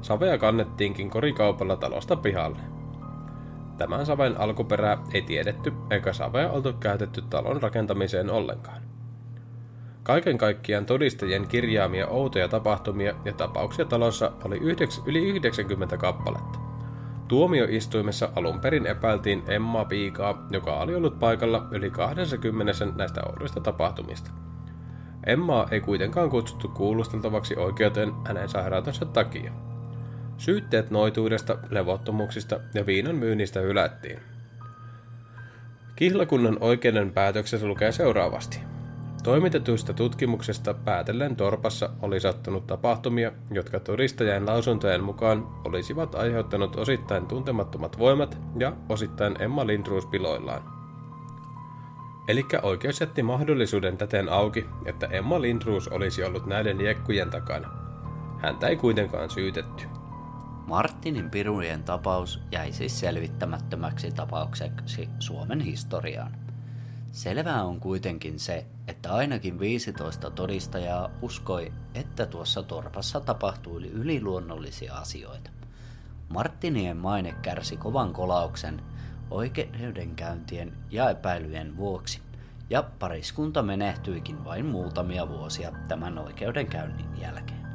Savea 0.00 0.38
kannettiinkin 0.38 1.10
korikaupalla 1.10 1.76
talosta 1.76 2.16
pihalle. 2.16 2.58
Tämän 3.78 4.06
saven 4.06 4.40
alkuperää 4.40 4.98
ei 5.14 5.22
tiedetty, 5.22 5.72
eikä 5.90 6.12
savea 6.12 6.50
oltu 6.50 6.72
käytetty 6.72 7.22
talon 7.22 7.62
rakentamiseen 7.62 8.30
ollenkaan. 8.30 8.82
Kaiken 10.02 10.38
kaikkiaan 10.38 10.86
todistajien 10.86 11.48
kirjaamia 11.48 12.06
outoja 12.06 12.48
tapahtumia 12.48 13.14
ja 13.24 13.32
tapauksia 13.32 13.84
talossa 13.84 14.32
oli 14.44 14.58
yli 15.06 15.28
90 15.28 15.96
kappaletta. 15.96 16.73
Tuomioistuimessa 17.28 18.28
alun 18.36 18.60
perin 18.60 18.86
epäiltiin 18.86 19.42
Emma 19.48 19.84
Piikaa, 19.84 20.46
joka 20.50 20.76
oli 20.76 20.94
ollut 20.94 21.18
paikalla 21.18 21.68
yli 21.70 21.90
20 21.90 22.72
näistä 22.96 23.20
oudoista 23.26 23.60
tapahtumista. 23.60 24.30
Emmaa 25.26 25.68
ei 25.70 25.80
kuitenkaan 25.80 26.30
kutsuttu 26.30 26.68
kuulusteltavaksi 26.68 27.56
oikeuteen 27.56 28.12
hänen 28.26 28.48
sairautensa 28.48 29.04
takia. 29.04 29.52
Syytteet 30.36 30.90
noituudesta, 30.90 31.58
levottomuuksista 31.70 32.60
ja 32.74 32.86
viinan 32.86 33.16
myynnistä 33.16 33.60
hylättiin. 33.60 34.18
Kihlakunnan 35.96 36.56
oikeuden 36.60 37.12
päätöksessä 37.12 37.66
lukee 37.66 37.92
seuraavasti– 37.92 38.60
Toimitetuista 39.24 39.92
tutkimuksesta 39.92 40.74
päätellen 40.74 41.36
Torpassa 41.36 41.90
oli 42.02 42.20
sattunut 42.20 42.66
tapahtumia, 42.66 43.32
jotka 43.50 43.80
todistajien 43.80 44.46
lausuntojen 44.46 45.04
mukaan 45.04 45.46
olisivat 45.64 46.14
aiheuttaneet 46.14 46.76
osittain 46.76 47.26
tuntemattomat 47.26 47.98
voimat 47.98 48.38
ja 48.58 48.72
osittain 48.88 49.42
Emma 49.42 49.66
Lindruus 49.66 50.06
piloillaan. 50.06 50.62
Eli 52.28 52.44
oikeus 52.62 53.00
jätti 53.00 53.22
mahdollisuuden 53.22 53.96
täten 53.96 54.28
auki, 54.28 54.66
että 54.84 55.06
Emma 55.06 55.40
Lindruus 55.40 55.88
olisi 55.88 56.24
ollut 56.24 56.46
näiden 56.46 56.80
jekkujen 56.80 57.30
takana. 57.30 57.68
Häntä 58.38 58.68
ei 58.68 58.76
kuitenkaan 58.76 59.30
syytetty. 59.30 59.84
Martinin 60.66 61.30
pirujen 61.30 61.82
tapaus 61.82 62.40
jäi 62.52 62.72
siis 62.72 63.00
selvittämättömäksi 63.00 64.10
tapaukseksi 64.10 65.08
Suomen 65.18 65.60
historiaan. 65.60 66.43
Selvää 67.14 67.64
on 67.64 67.80
kuitenkin 67.80 68.38
se, 68.38 68.66
että 68.88 69.14
ainakin 69.14 69.60
15 69.60 70.30
todistajaa 70.30 71.10
uskoi, 71.22 71.72
että 71.94 72.26
tuossa 72.26 72.62
torpassa 72.62 73.20
tapahtui 73.20 73.86
yliluonnollisia 73.86 74.94
asioita. 74.94 75.50
Martinien 76.28 76.96
maine 76.96 77.34
kärsi 77.42 77.76
kovan 77.76 78.12
kolauksen 78.12 78.82
oikeudenkäyntien 79.30 80.72
ja 80.90 81.10
epäilyjen 81.10 81.76
vuoksi, 81.76 82.20
ja 82.70 82.82
pariskunta 82.98 83.62
menehtyikin 83.62 84.44
vain 84.44 84.66
muutamia 84.66 85.28
vuosia 85.28 85.72
tämän 85.88 86.18
oikeudenkäynnin 86.18 87.20
jälkeen. 87.20 87.66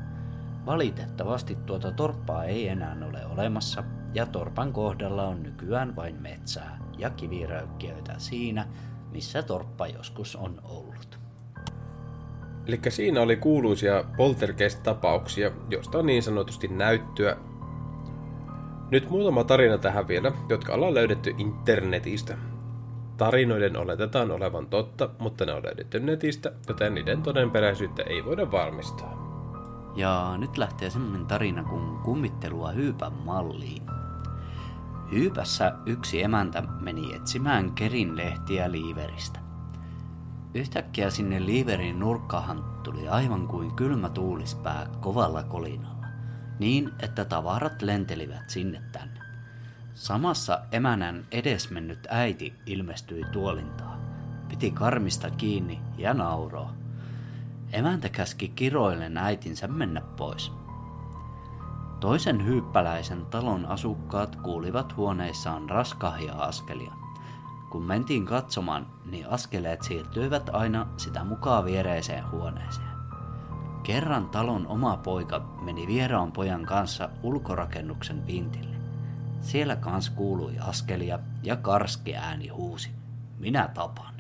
Valitettavasti 0.65 1.56
tuota 1.56 1.91
torppaa 1.91 2.43
ei 2.43 2.67
enää 2.67 2.97
ole 3.10 3.25
olemassa, 3.25 3.84
ja 4.13 4.25
torpan 4.25 4.73
kohdalla 4.73 5.23
on 5.23 5.43
nykyään 5.43 5.95
vain 5.95 6.21
metsää 6.21 6.80
ja 6.97 7.10
kiviröykkiöitä 7.10 8.15
siinä, 8.17 8.67
missä 9.12 9.43
torppa 9.43 9.88
joskus 9.88 10.36
on 10.36 10.62
ollut. 10.63 11.19
Eli 12.67 12.80
siinä 12.89 13.22
oli 13.22 13.36
kuuluisia 13.36 14.04
poltergeist-tapauksia, 14.17 15.52
joista 15.69 15.98
on 15.98 16.06
niin 16.06 16.24
sanotusti 16.24 16.67
näyttöä. 16.67 17.38
Nyt 18.91 19.10
muutama 19.10 19.43
tarina 19.43 19.78
tähän 19.78 20.08
vielä, 20.08 20.32
jotka 20.50 20.74
ollaan 20.74 20.93
löydetty 20.93 21.36
internetistä. 21.38 22.38
Tarinoiden 23.17 23.78
oletetaan 23.78 24.32
olevan 24.32 24.67
totta, 24.67 25.10
mutta 25.19 25.45
ne 25.45 25.54
on 25.54 25.63
löydetty 25.63 26.00
netistä, 26.00 26.52
joten 26.67 26.95
niiden 26.95 27.22
todenperäisyyttä 27.22 28.04
ei 28.04 28.26
voida 28.26 28.52
varmistaa. 28.52 29.30
Ja 29.95 30.38
nyt 30.38 30.58
lähtee 30.58 30.89
semmonen 30.89 31.26
tarina 31.26 31.63
kuin 31.63 31.98
kummittelua 31.98 32.72
hyypän 32.72 33.13
malliin. 33.13 33.98
Hyypässä 35.12 35.74
yksi 35.86 36.24
emäntä 36.24 36.62
meni 36.62 37.13
etsimään 37.15 37.72
kerin 37.72 38.17
lehtiä 38.17 38.72
liiveristä. 38.72 39.39
Yhtäkkiä 40.54 41.10
sinne 41.10 41.45
liiverin 41.45 42.00
nurkkahan 42.00 42.63
tuli 42.84 43.10
aivan 43.10 43.48
kuin 43.48 43.76
kylmä 43.76 44.10
tuulispää 44.10 44.88
kovalla 45.00 45.43
kolinalla, 45.43 46.06
niin 46.60 46.91
että 47.00 47.26
tavarat 47.26 47.82
lentelivät 47.82 48.50
sinne 48.50 48.82
tänne. 48.91 49.19
Samassa 49.93 50.60
emänän 50.72 51.26
edesmennyt 51.32 52.08
äiti 52.10 52.54
ilmestyi 52.65 53.24
tuolintaa. 53.32 54.00
Piti 54.50 54.72
karmista 54.72 55.32
kiinni 55.32 55.80
ja 55.98 56.13
nauroo. 56.13 56.72
Emäntä 57.74 58.10
käski 58.10 58.48
kiroillen 58.48 59.17
äitinsä 59.17 59.67
mennä 59.67 60.02
pois. 60.02 60.59
Toisen 61.99 62.45
hyyppäläisen 62.45 63.25
talon 63.25 63.65
asukkaat 63.65 64.35
kuulivat 64.35 64.97
huoneissaan 64.97 65.69
raskahia 65.69 66.33
askelia. 66.33 66.93
Kun 67.71 67.83
mentiin 67.83 68.25
katsomaan, 68.25 68.88
niin 69.05 69.29
askeleet 69.29 69.83
siirtyivät 69.83 70.49
aina 70.53 70.88
sitä 70.97 71.23
mukaan 71.23 71.65
viereiseen 71.65 72.31
huoneeseen. 72.31 72.88
Kerran 73.83 74.29
talon 74.29 74.67
oma 74.67 74.97
poika 74.97 75.39
meni 75.62 75.88
vieraan 75.88 76.31
pojan 76.31 76.65
kanssa 76.65 77.09
ulkorakennuksen 77.23 78.27
vintille. 78.27 78.75
Siellä 79.41 79.75
kans 79.75 80.09
kuului 80.09 80.59
askelia 80.59 81.19
ja 81.43 81.55
karski 81.55 82.15
ääni 82.15 82.47
huusi. 82.47 82.91
Minä 83.39 83.67
tapan. 83.73 84.13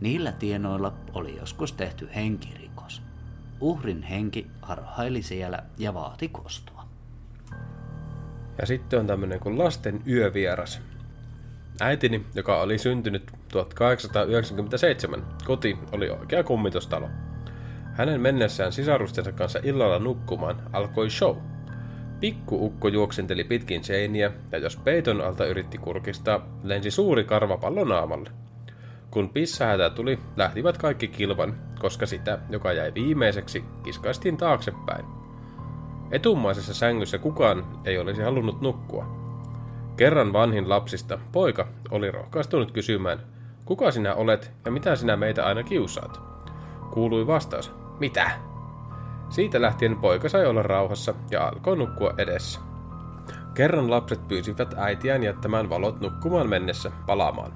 Niillä 0.00 0.32
tienoilla 0.32 0.92
oli 1.12 1.36
joskus 1.36 1.72
tehty 1.72 2.08
henkirikos. 2.14 3.02
Uhrin 3.60 4.02
henki 4.02 4.50
harhaili 4.62 5.22
siellä 5.22 5.62
ja 5.78 5.94
vaati 5.94 6.28
kostoa. 6.28 6.73
Ja 8.58 8.66
sitten 8.66 9.00
on 9.00 9.06
tämmöinen 9.06 9.40
kuin 9.40 9.58
lasten 9.58 10.02
yövieras. 10.08 10.80
Äitini, 11.80 12.26
joka 12.34 12.60
oli 12.60 12.78
syntynyt 12.78 13.30
1897, 13.48 15.22
koti 15.44 15.78
oli 15.92 16.10
oikea 16.10 16.44
kummitustalo. 16.44 17.08
Hänen 17.94 18.20
mennessään 18.20 18.72
sisarustensa 18.72 19.32
kanssa 19.32 19.58
illalla 19.62 19.98
nukkumaan 19.98 20.62
alkoi 20.72 21.10
show. 21.10 21.36
Pikku 22.20 22.66
ukko 22.66 22.88
juoksenteli 22.88 23.44
pitkin 23.44 23.84
seiniä, 23.84 24.32
ja 24.52 24.58
jos 24.58 24.76
peiton 24.76 25.20
alta 25.20 25.46
yritti 25.46 25.78
kurkistaa, 25.78 26.46
lensi 26.62 26.90
suuri 26.90 27.24
karvapallo 27.24 27.84
naamalle. 27.84 28.30
Kun 29.10 29.28
pissahätä 29.28 29.90
tuli, 29.90 30.18
lähtivät 30.36 30.78
kaikki 30.78 31.08
kilvan, 31.08 31.54
koska 31.78 32.06
sitä, 32.06 32.38
joka 32.50 32.72
jäi 32.72 32.94
viimeiseksi, 32.94 33.64
kiskaistiin 33.84 34.36
taaksepäin. 34.36 35.23
Etumaisessa 36.14 36.74
sängyssä 36.74 37.18
kukaan 37.18 37.64
ei 37.84 37.98
olisi 37.98 38.22
halunnut 38.22 38.60
nukkua. 38.60 39.06
Kerran 39.96 40.32
vanhin 40.32 40.68
lapsista, 40.68 41.18
poika, 41.32 41.68
oli 41.90 42.10
rohkaistunut 42.10 42.72
kysymään, 42.72 43.18
kuka 43.64 43.90
sinä 43.90 44.14
olet 44.14 44.52
ja 44.64 44.70
mitä 44.70 44.96
sinä 44.96 45.16
meitä 45.16 45.46
aina 45.46 45.62
kiusaat? 45.62 46.20
Kuului 46.92 47.26
vastaus, 47.26 47.72
mitä? 48.00 48.30
Siitä 49.28 49.62
lähtien 49.62 49.96
poika 49.96 50.28
sai 50.28 50.46
olla 50.46 50.62
rauhassa 50.62 51.14
ja 51.30 51.46
alkoi 51.46 51.76
nukkua 51.76 52.14
edessä. 52.18 52.60
Kerran 53.54 53.90
lapset 53.90 54.28
pyysivät 54.28 54.74
äitiään 54.76 55.22
jättämään 55.22 55.70
valot 55.70 56.00
nukkumaan 56.00 56.48
mennessä 56.48 56.92
palaamaan. 57.06 57.52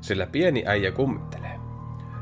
Sillä 0.00 0.26
pieni 0.26 0.62
äijä 0.66 0.92
kummittelee. 0.92 1.53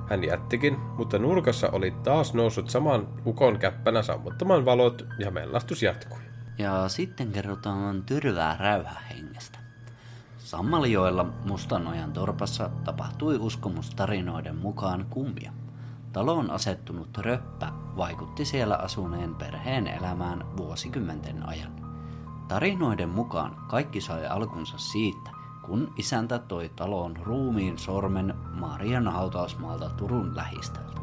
Hän 0.08 0.24
jättikin, 0.24 0.78
mutta 0.78 1.18
nurkassa 1.18 1.68
oli 1.72 1.90
taas 1.90 2.34
noussut 2.34 2.70
saman 2.70 3.08
ukon 3.26 3.58
käppänä 3.58 4.02
sammuttamaan 4.02 4.64
valot 4.64 5.06
ja 5.18 5.30
mellastus 5.30 5.82
jatkui. 5.82 6.18
Ja 6.58 6.88
sitten 6.88 7.32
kerrotaan 7.32 8.02
tyrvää 8.02 8.56
räyhähengestä. 8.60 9.58
Sammaljoella 10.38 11.24
Mustanojan 11.44 12.12
torpassa 12.12 12.70
tapahtui 12.84 13.36
uskomustarinoiden 13.36 14.56
mukaan 14.56 15.06
kummia. 15.10 15.52
Taloon 16.12 16.50
asettunut 16.50 17.18
röppä 17.18 17.72
vaikutti 17.96 18.44
siellä 18.44 18.76
asuneen 18.76 19.34
perheen 19.34 19.86
elämään 19.86 20.56
vuosikymmenten 20.56 21.48
ajan. 21.48 21.72
Tarinoiden 22.48 23.08
mukaan 23.08 23.56
kaikki 23.68 24.00
sai 24.00 24.26
alkunsa 24.26 24.78
siitä, 24.78 25.30
kun 25.62 25.92
isäntä 25.96 26.38
toi 26.38 26.68
taloon 26.76 27.16
ruumiin 27.16 27.78
sormen 27.78 28.34
Marian 28.52 29.08
hautausmaalta 29.08 29.90
Turun 29.90 30.36
lähistöltä. 30.36 31.00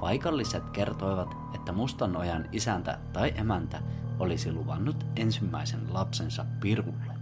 Paikalliset 0.00 0.70
kertoivat, 0.70 1.36
että 1.54 1.72
Mustanojan 1.72 2.48
isäntä 2.52 2.98
tai 3.12 3.32
emäntä 3.36 3.82
olisi 4.18 4.52
luvannut 4.52 5.06
ensimmäisen 5.16 5.94
lapsensa 5.94 6.46
Pirulle, 6.60 7.14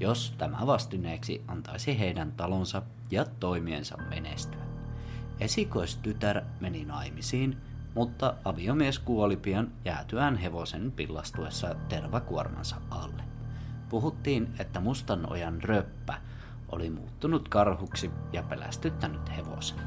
jos 0.00 0.34
tämä 0.38 0.66
vastineeksi 0.66 1.44
antaisi 1.48 1.98
heidän 1.98 2.32
talonsa 2.32 2.82
ja 3.10 3.24
toimiensa 3.40 3.96
menestyä. 3.96 4.60
Esikoistytär 5.40 6.42
meni 6.60 6.84
naimisiin, 6.84 7.56
mutta 7.94 8.34
aviomies 8.44 8.98
kuoli 8.98 9.36
pian 9.36 9.72
jäätyään 9.84 10.36
hevosen 10.36 10.92
pillastuessa 10.92 11.74
tervakuormansa 11.88 12.76
alle. 12.90 13.35
Puhuttiin, 13.88 14.54
että 14.58 14.80
Mustanojan 14.80 15.62
röppä 15.62 16.14
oli 16.68 16.90
muuttunut 16.90 17.48
karhuksi 17.48 18.10
ja 18.32 18.42
pelästyttänyt 18.42 19.36
hevosen. 19.36 19.78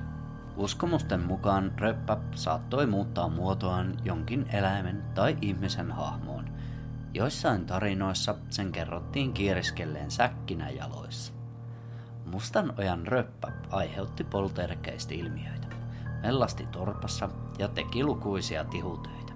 Uskomusten 0.57 1.19
mukaan 1.19 1.71
röppä 1.77 2.17
saattoi 2.35 2.87
muuttaa 2.87 3.29
muotoaan 3.29 3.97
jonkin 4.03 4.45
eläimen 4.53 5.03
tai 5.15 5.37
ihmisen 5.41 5.91
hahmoon. 5.91 6.45
Joissain 7.13 7.65
tarinoissa 7.65 8.35
sen 8.49 8.71
kerrottiin 8.71 9.33
kieriskelleen 9.33 10.11
säkkinä 10.11 10.69
jaloissa. 10.69 11.33
Mustanojan 12.25 13.07
röppä 13.07 13.51
aiheutti 13.69 14.23
poltergeist-ilmiöitä, 14.23 15.67
mellasti 16.21 16.65
torpassa 16.65 17.29
ja 17.57 17.67
teki 17.67 18.03
lukuisia 18.03 18.63
tihutöitä. 18.63 19.33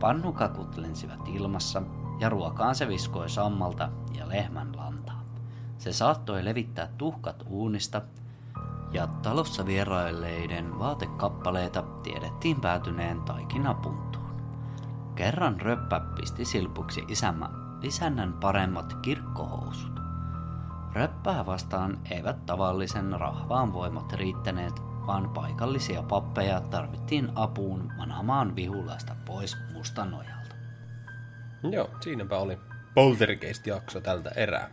Pannukakut 0.00 0.76
lensivät 0.76 1.28
ilmassa 1.34 1.82
ja 2.20 2.28
ruokaan 2.28 2.74
se 2.74 2.88
viskoi 2.88 3.30
sammalta 3.30 3.88
ja 4.18 4.28
lehmän 4.28 4.76
lantaa. 4.76 5.24
Se 5.78 5.92
saattoi 5.92 6.44
levittää 6.44 6.88
tuhkat 6.98 7.44
uunista 7.46 8.02
ja 8.92 9.06
talossa 9.06 9.66
vierailleiden 9.66 10.78
vaatekappaleita 10.78 11.82
tiedettiin 11.82 12.60
päätyneen 12.60 13.20
taikinapuntuun. 13.20 14.24
Kerran 15.14 15.60
röppä 15.60 16.00
pisti 16.00 16.44
silpuksi 16.44 17.04
isämä, 17.08 17.50
isännän 17.82 18.32
paremmat 18.32 18.94
kirkkohousut. 18.94 20.00
Röppää 20.92 21.46
vastaan 21.46 21.98
eivät 22.10 22.46
tavallisen 22.46 23.20
rahvaan 23.20 23.72
voimat 23.72 24.12
riittäneet, 24.12 24.82
vaan 25.06 25.30
paikallisia 25.30 26.02
pappeja 26.02 26.60
tarvittiin 26.60 27.32
apuun 27.34 27.92
manamaan 27.96 28.56
vihulaista 28.56 29.16
pois 29.26 29.56
Mustanojalta. 29.72 30.33
Joo, 31.72 31.90
siinäpä 32.00 32.38
oli 32.38 32.58
Poltergeist-jakso 32.94 34.00
tältä 34.00 34.30
erää. 34.36 34.70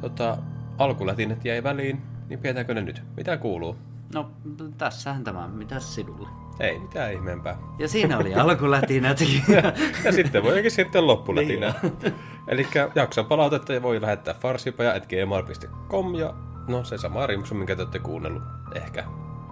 Tota, 0.00 0.38
alkulätinet 0.78 1.44
jäi 1.44 1.62
väliin, 1.62 2.02
niin 2.28 2.38
pidetäänkö 2.38 2.74
ne 2.74 2.80
nyt? 2.80 3.02
Mitä 3.16 3.36
kuuluu? 3.36 3.76
No, 4.14 4.30
tässähän 4.78 5.24
tämä. 5.24 5.48
Mitäs 5.48 5.94
sinulle? 5.94 6.28
Ei 6.60 6.78
mitään 6.78 7.12
ihmeempää. 7.12 7.58
Ja 7.78 7.88
siinä 7.88 8.18
oli 8.18 8.34
alkulätinät. 8.34 9.20
ja, 9.48 9.72
ja 10.04 10.12
sitten 10.12 10.42
voikin 10.42 10.70
sitten 10.70 11.06
loppulätinä. 11.06 11.74
Niin 11.82 12.14
Eli 12.48 12.66
jakson 12.94 13.26
palautetta 13.26 13.82
voi 13.82 14.00
lähettää 14.00 14.34
farsipaja.gmail.com 14.34 16.14
ja 16.14 16.34
no 16.68 16.84
se 16.84 16.98
sama 16.98 17.26
rimsu, 17.26 17.54
minkä 17.54 17.76
te 17.76 17.82
olette 17.82 17.98
kuunnellut. 17.98 18.42
Ehkä. 18.74 19.04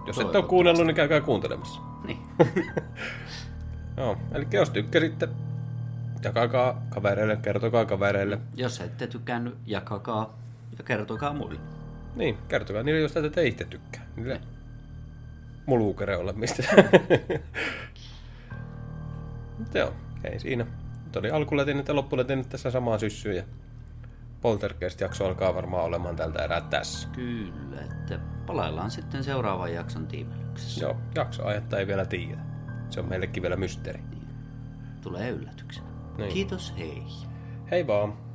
Jos 0.07 0.19
et 0.19 0.35
ole 0.35 0.43
kuunnellut, 0.43 0.85
niin 0.85 0.95
käykää 0.95 1.21
kuuntelemassa. 1.21 1.81
Niin. 2.03 2.19
Joo, 3.97 4.17
eli 4.31 4.47
jos 4.51 4.69
tykkäsitte, 4.69 5.29
jakakaa 6.23 6.81
kavereille, 6.89 7.37
kertokaa 7.37 7.85
kavereille. 7.85 8.39
Jos 8.55 8.81
ette 8.81 9.07
tykännyt, 9.07 9.57
jakakaa 9.65 10.37
ja 10.77 10.83
kertokaa 10.83 11.33
muille. 11.33 11.59
Niin, 12.15 12.37
kertokaa 12.47 12.83
niille, 12.83 13.01
jos 13.01 13.13
te 13.31 13.47
itse 13.47 13.65
tykkää. 13.65 14.05
Niille 14.15 14.41
muluukereolle, 15.65 16.33
mistä. 16.33 16.63
Mutta 19.57 19.77
joo, 19.77 19.93
ei 20.23 20.39
siinä. 20.39 20.65
Nyt 21.05 21.15
oli 21.15 21.31
alkulätinet 21.31 21.87
ja 21.87 21.95
loppulätinet 21.95 22.49
tässä 22.49 22.71
samaan 22.71 22.99
syssyyn 22.99 23.35
ja 23.35 23.43
Poltergeist-jakso 24.41 25.25
alkaa 25.25 25.55
varmaan 25.55 25.85
olemaan 25.85 26.15
tältä 26.15 26.43
erää 26.43 26.61
tässä. 26.61 27.07
Kyllä, 27.09 27.81
että 27.81 28.19
palaillaan 28.45 28.91
sitten 28.91 29.23
seuraavan 29.23 29.73
jakson 29.73 30.07
tiimelyksessä. 30.07 30.81
Joo, 30.85 30.97
jaksoajetta 31.15 31.77
ei 31.79 31.87
vielä 31.87 32.05
tiedä. 32.05 32.41
Se 32.89 32.99
on 32.99 33.09
meillekin 33.09 33.43
vielä 33.43 33.55
mysteeri. 33.55 33.99
Niin. 34.09 34.27
Tulee 35.01 35.29
yllätyksenä. 35.29 35.90
Niin. 36.17 36.33
Kiitos, 36.33 36.73
hei. 36.77 37.03
Hei 37.71 37.87
vaan. 37.87 38.30